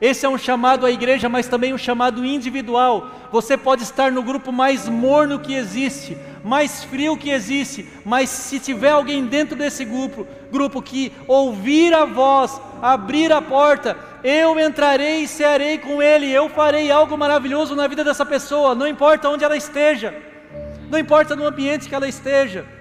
[0.00, 3.10] Esse é um chamado à igreja, mas também um chamado individual.
[3.32, 8.60] Você pode estar no grupo mais morno que existe, mais frio que existe, mas se
[8.60, 15.22] tiver alguém dentro desse grupo, grupo que ouvir a voz, abrir a porta, eu entrarei
[15.22, 19.44] e cearei com ele, eu farei algo maravilhoso na vida dessa pessoa, não importa onde
[19.44, 20.14] ela esteja,
[20.88, 22.77] não importa no ambiente que ela esteja.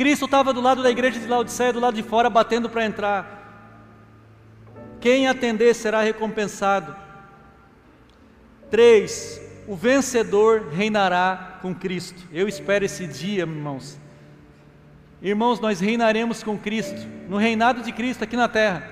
[0.00, 3.84] Cristo estava do lado da igreja de Laodiceia, do lado de fora, batendo para entrar.
[4.98, 6.96] Quem atender será recompensado.
[8.70, 9.38] Três,
[9.68, 12.18] o vencedor reinará com Cristo.
[12.32, 14.00] Eu espero esse dia, irmãos.
[15.20, 18.90] Irmãos, nós reinaremos com Cristo, no reinado de Cristo aqui na terra.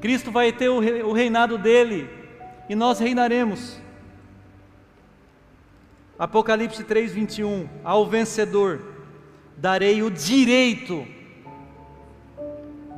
[0.00, 2.10] Cristo vai ter o reinado dele
[2.68, 3.80] e nós reinaremos.
[6.18, 7.68] Apocalipse 3, 21.
[7.84, 8.80] Ao vencedor
[9.56, 11.06] darei o direito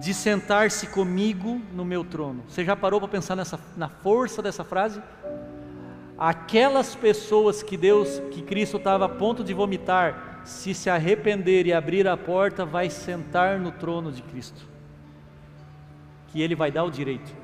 [0.00, 2.42] de sentar-se comigo no meu trono.
[2.48, 5.02] Você já parou para pensar nessa, na força dessa frase?
[6.16, 11.72] Aquelas pessoas que Deus, que Cristo estava a ponto de vomitar, se se arrepender e
[11.72, 14.66] abrir a porta, vai sentar no trono de Cristo.
[16.28, 17.34] Que Ele vai dar o direito.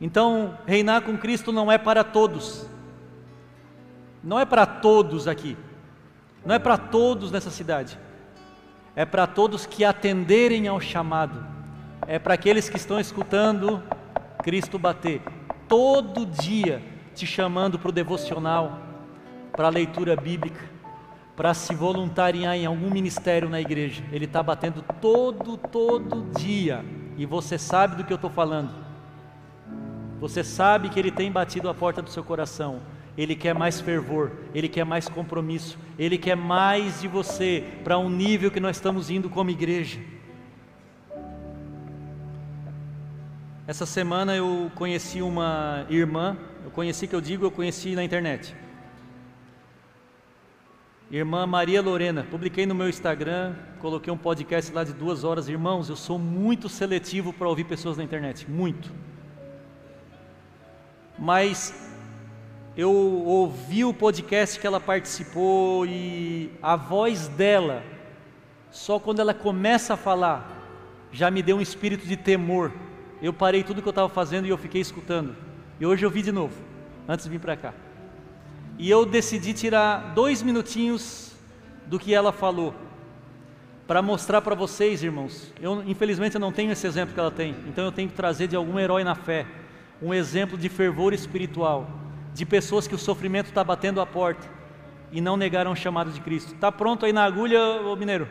[0.00, 2.66] Então, reinar com Cristo não é para todos.
[4.26, 5.56] Não é para todos aqui.
[6.44, 7.98] Não é para todos nessa cidade
[8.96, 11.46] é para todos que atenderem ao chamado,
[12.06, 13.82] é para aqueles que estão escutando
[14.42, 15.20] Cristo bater,
[15.68, 16.82] todo dia
[17.14, 18.80] te chamando para o devocional,
[19.52, 20.64] para a leitura bíblica,
[21.36, 24.02] para se voluntariar em algum ministério na igreja.
[24.10, 26.82] Ele está batendo todo, todo dia,
[27.18, 28.72] e você sabe do que eu estou falando.
[30.18, 32.80] Você sabe que ele tem batido a porta do seu coração.
[33.16, 38.10] Ele quer mais fervor, Ele quer mais compromisso, Ele quer mais de você para um
[38.10, 39.98] nível que nós estamos indo como igreja.
[43.66, 48.54] Essa semana eu conheci uma irmã, eu conheci que eu digo, eu conheci na internet.
[51.10, 55.48] Irmã Maria Lorena, publiquei no meu Instagram, coloquei um podcast lá de duas horas.
[55.48, 58.92] Irmãos, eu sou muito seletivo para ouvir pessoas na internet, muito.
[61.18, 61.85] Mas
[62.76, 67.82] eu ouvi o podcast que ela participou e a voz dela,
[68.70, 70.46] só quando ela começa a falar,
[71.10, 72.70] já me deu um espírito de temor.
[73.22, 75.34] Eu parei tudo que eu estava fazendo e eu fiquei escutando.
[75.80, 76.52] E hoje eu vi de novo,
[77.08, 77.72] antes de vir para cá.
[78.78, 81.34] E eu decidi tirar dois minutinhos
[81.86, 82.74] do que ela falou,
[83.86, 85.50] para mostrar para vocês, irmãos.
[85.62, 88.48] Eu, infelizmente, eu não tenho esse exemplo que ela tem, então eu tenho que trazer
[88.48, 89.46] de algum herói na fé,
[90.02, 92.04] um exemplo de fervor espiritual
[92.36, 94.46] de pessoas que o sofrimento está batendo a porta
[95.10, 96.52] e não negaram o chamado de Cristo.
[96.52, 98.28] Está pronto aí na agulha, ô mineiro?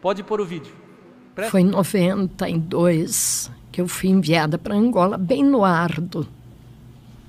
[0.00, 0.74] Pode pôr o vídeo.
[1.32, 1.52] Presta.
[1.52, 6.26] Foi em 92 que eu fui enviada para Angola, bem no ardo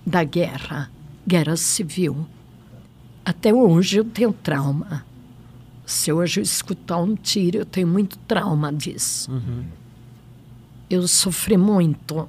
[0.04, 0.89] da guerra,
[1.26, 2.26] guerra civil.
[3.24, 5.06] Até hoje eu tenho trauma.
[5.86, 9.32] Se hoje eu escutar um tiro, eu tenho muito trauma disso.
[9.32, 9.66] Uhum.
[10.89, 12.28] Eu sofri muito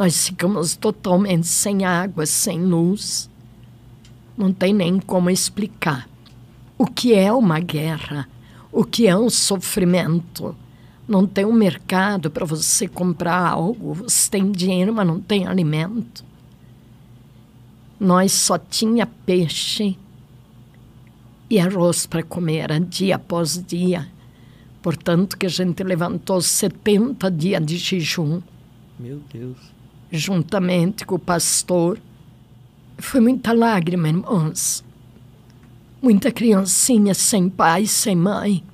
[0.00, 3.28] nós ficamos totalmente sem água, sem luz.
[4.34, 6.08] Não tem nem como explicar
[6.78, 8.26] o que é uma guerra,
[8.72, 10.56] o que é um sofrimento.
[11.06, 16.24] Não tem um mercado para você comprar algo, você tem dinheiro, mas não tem alimento.
[18.00, 19.98] Nós só tinha peixe
[21.50, 24.08] e arroz para comer, dia após dia.
[24.80, 28.40] Portanto, que a gente levantou 70 dias de jejum.
[28.98, 29.79] Meu Deus
[30.10, 31.98] juntamente com o pastor.
[32.98, 34.84] Foi muita lágrima, irmãos.
[36.02, 38.64] Muita criancinha sem pai, sem mãe.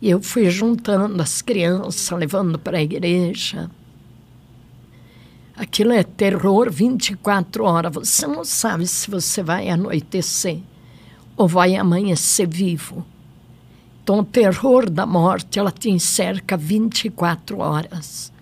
[0.00, 3.70] E eu fui juntando as crianças, levando para a igreja.
[5.56, 7.92] Aquilo é terror 24 horas.
[7.94, 10.60] Você não sabe se você vai anoitecer
[11.36, 13.04] ou vai amanhecer vivo.
[14.02, 18.33] Então, o terror da morte, ela te encerca 24 horas.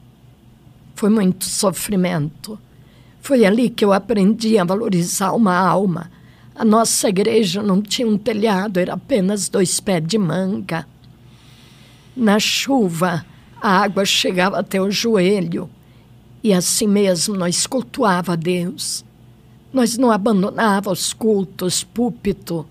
[1.02, 2.56] Foi muito sofrimento.
[3.20, 6.08] Foi ali que eu aprendi a valorizar uma alma.
[6.54, 10.86] A nossa igreja não tinha um telhado, era apenas dois pés de manga.
[12.16, 13.26] Na chuva,
[13.60, 15.68] a água chegava até o joelho.
[16.40, 19.04] E assim mesmo nós cultuava a Deus.
[19.72, 22.64] Nós não abandonava os cultos, púlpito.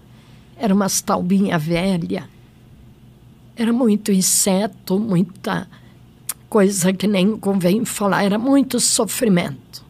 [0.56, 2.30] Era uma taubinha velha.
[3.58, 5.68] Era muito inseto, muita
[6.52, 8.26] coisa que nem convém falar.
[8.26, 9.86] Era muito sofrimento.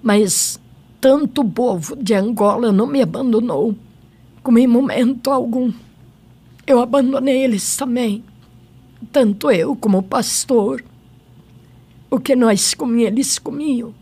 [0.00, 0.60] Mas
[1.00, 3.74] tanto o povo de Angola não me abandonou,
[4.40, 5.72] como em momento algum.
[6.64, 8.22] Eu abandonei eles também.
[9.10, 10.84] Tanto eu como o pastor.
[12.08, 13.92] O que nós comíamos, eles comiam.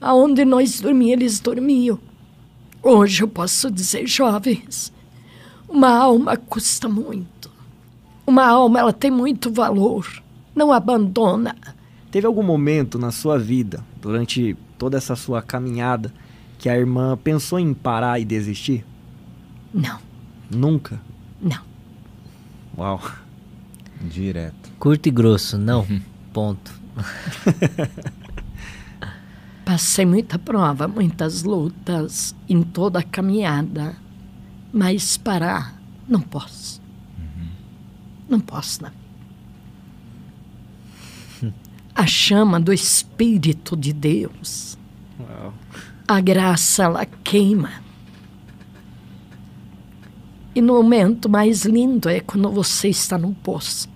[0.00, 1.98] Aonde nós dormíamos, eles dormiam.
[2.80, 4.92] Hoje eu posso dizer, jovens,
[5.68, 7.50] uma alma custa muito.
[8.24, 10.06] Uma alma ela tem muito valor.
[10.58, 11.54] Não abandona.
[12.10, 16.12] Teve algum momento na sua vida, durante toda essa sua caminhada,
[16.58, 18.84] que a irmã pensou em parar e desistir?
[19.72, 20.00] Não.
[20.50, 21.00] Nunca?
[21.40, 21.60] Não.
[22.76, 23.00] Uau.
[24.00, 24.72] Direto.
[24.80, 25.86] Curto e grosso, não.
[26.32, 26.72] Ponto.
[29.64, 33.94] Passei muita prova, muitas lutas em toda a caminhada,
[34.72, 36.82] mas parar não posso.
[38.28, 38.97] Não posso, não.
[41.98, 44.78] A chama do Espírito de Deus,
[45.18, 45.52] Uau.
[46.06, 47.72] a graça, ela queima.
[50.54, 53.88] E no momento mais lindo é quando você está no poço.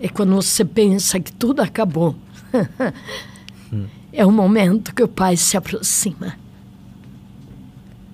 [0.00, 2.16] É quando você pensa que tudo acabou.
[4.14, 6.36] É o momento que o Pai se aproxima.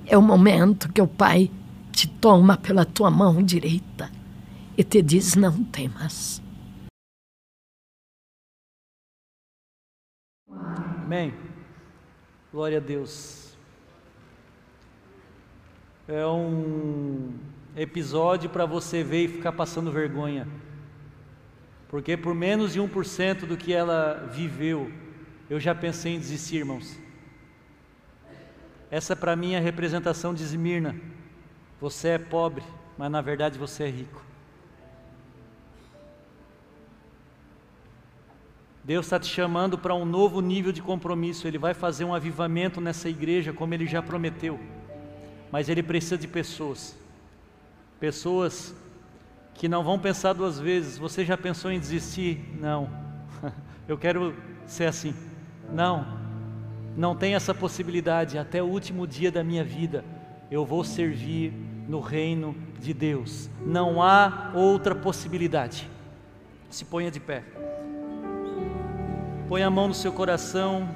[0.07, 1.51] É o momento que o Pai
[1.91, 4.09] te toma pela tua mão direita
[4.77, 6.41] e te diz: Não temas.
[11.09, 11.33] Amém.
[12.53, 13.57] Glória a Deus.
[16.07, 17.33] É um
[17.75, 20.47] episódio para você ver e ficar passando vergonha.
[21.89, 24.93] Porque por menos de 1% do que ela viveu,
[25.49, 27.01] eu já pensei em desistir, irmãos.
[28.91, 30.95] Essa para mim é a representação de Esmirna.
[31.81, 32.63] Você é pobre,
[32.99, 34.28] mas na verdade você é rico.
[38.89, 41.47] Deus está te chamando para um novo nível de compromisso.
[41.47, 44.59] Ele vai fazer um avivamento nessa igreja, como Ele já prometeu.
[45.53, 46.97] Mas Ele precisa de pessoas.
[48.01, 48.75] Pessoas
[49.53, 50.97] que não vão pensar duas vezes.
[50.97, 52.43] Você já pensou em desistir?
[52.59, 52.89] Não.
[53.87, 54.35] Eu quero
[54.65, 55.15] ser assim.
[55.71, 56.07] Não.
[56.97, 58.39] Não tem essa possibilidade.
[58.39, 60.03] Até o último dia da minha vida,
[60.51, 61.53] eu vou servir
[61.87, 63.51] no reino de Deus.
[63.61, 65.87] Não há outra possibilidade.
[66.71, 67.58] Se ponha de pé.
[69.49, 70.87] Põe a mão no seu coração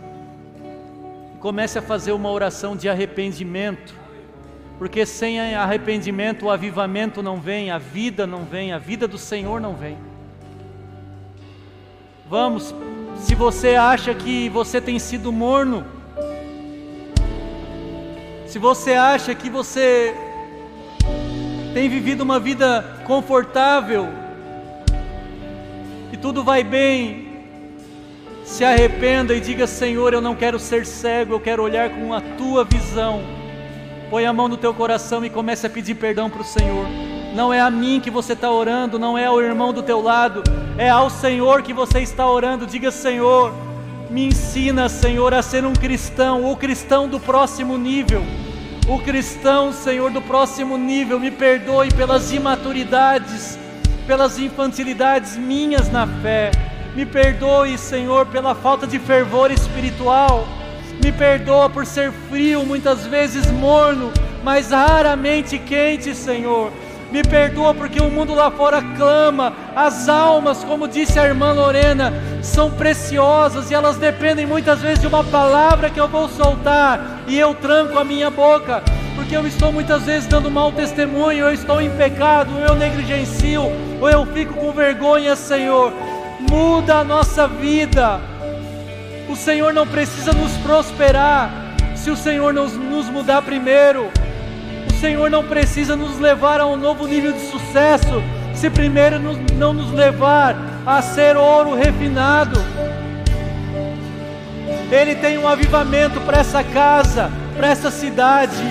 [1.34, 3.94] e comece a fazer uma oração de arrependimento,
[4.76, 9.59] porque sem arrependimento o avivamento não vem, a vida não vem, a vida do Senhor
[9.59, 9.96] não vem.
[12.28, 12.74] Vamos,
[13.16, 15.86] se você acha que você tem sido morno,
[18.46, 20.14] se você acha que você
[21.72, 24.09] tem vivido uma vida confortável
[26.12, 27.32] e tudo vai bem,
[28.45, 32.20] se arrependa e diga: Senhor, eu não quero ser cego, eu quero olhar com a
[32.20, 33.22] tua visão.
[34.11, 36.86] Põe a mão no teu coração e comece a pedir perdão para o Senhor.
[37.34, 40.43] Não é a mim que você está orando, não é ao irmão do teu lado,
[40.76, 42.66] é ao Senhor que você está orando.
[42.66, 43.55] Diga: Senhor,
[44.11, 48.22] me ensina, Senhor, a ser um cristão, o cristão do próximo nível.
[48.86, 53.57] O cristão, Senhor, do próximo nível, me perdoe pelas imaturidades,
[54.07, 56.51] pelas infantilidades minhas na fé.
[56.95, 60.47] Me perdoe, Senhor, pela falta de fervor espiritual.
[61.03, 64.12] Me perdoa por ser frio, muitas vezes morno,
[64.45, 66.70] mas raramente quente, Senhor.
[67.11, 69.55] Me perdoa porque o mundo lá fora clama.
[69.74, 72.12] As almas, como disse a irmã Lorena,
[72.43, 77.38] são preciosas e elas dependem muitas vezes de uma palavra que eu vou soltar e
[77.38, 78.82] eu tranco a minha boca,
[79.14, 83.62] porque eu estou muitas vezes dando mau testemunho, eu estou em pecado, eu negligencio,
[84.01, 86.12] ou eu fico com vergonha, Senhor
[86.53, 88.20] muda a nossa vida.
[89.26, 91.50] O Senhor não precisa nos prosperar
[91.96, 94.11] se o Senhor nos, nos mudar primeiro.
[94.90, 98.22] O Senhor não precisa nos levar a um novo nível de sucesso
[98.55, 99.18] se primeiro
[99.55, 102.61] não nos levar a ser ouro refinado.
[104.90, 108.62] Ele tem um avivamento para essa casa, para essa cidade,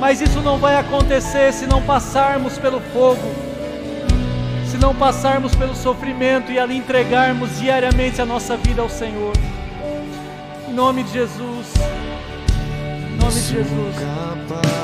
[0.00, 3.45] mas isso não vai acontecer se não passarmos pelo fogo
[4.76, 9.32] se não passarmos pelo sofrimento e ali entregarmos diariamente a nossa vida ao Senhor.
[10.68, 11.72] Em nome de Jesus.
[13.08, 13.96] Em nome de Jesus.
[14.44, 14.76] capaz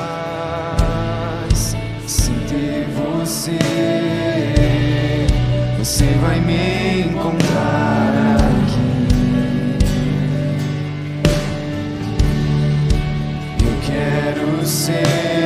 [2.07, 3.59] sem ter você.
[5.77, 8.81] Você vai me encontrar aqui.
[13.63, 15.42] Eu quero ser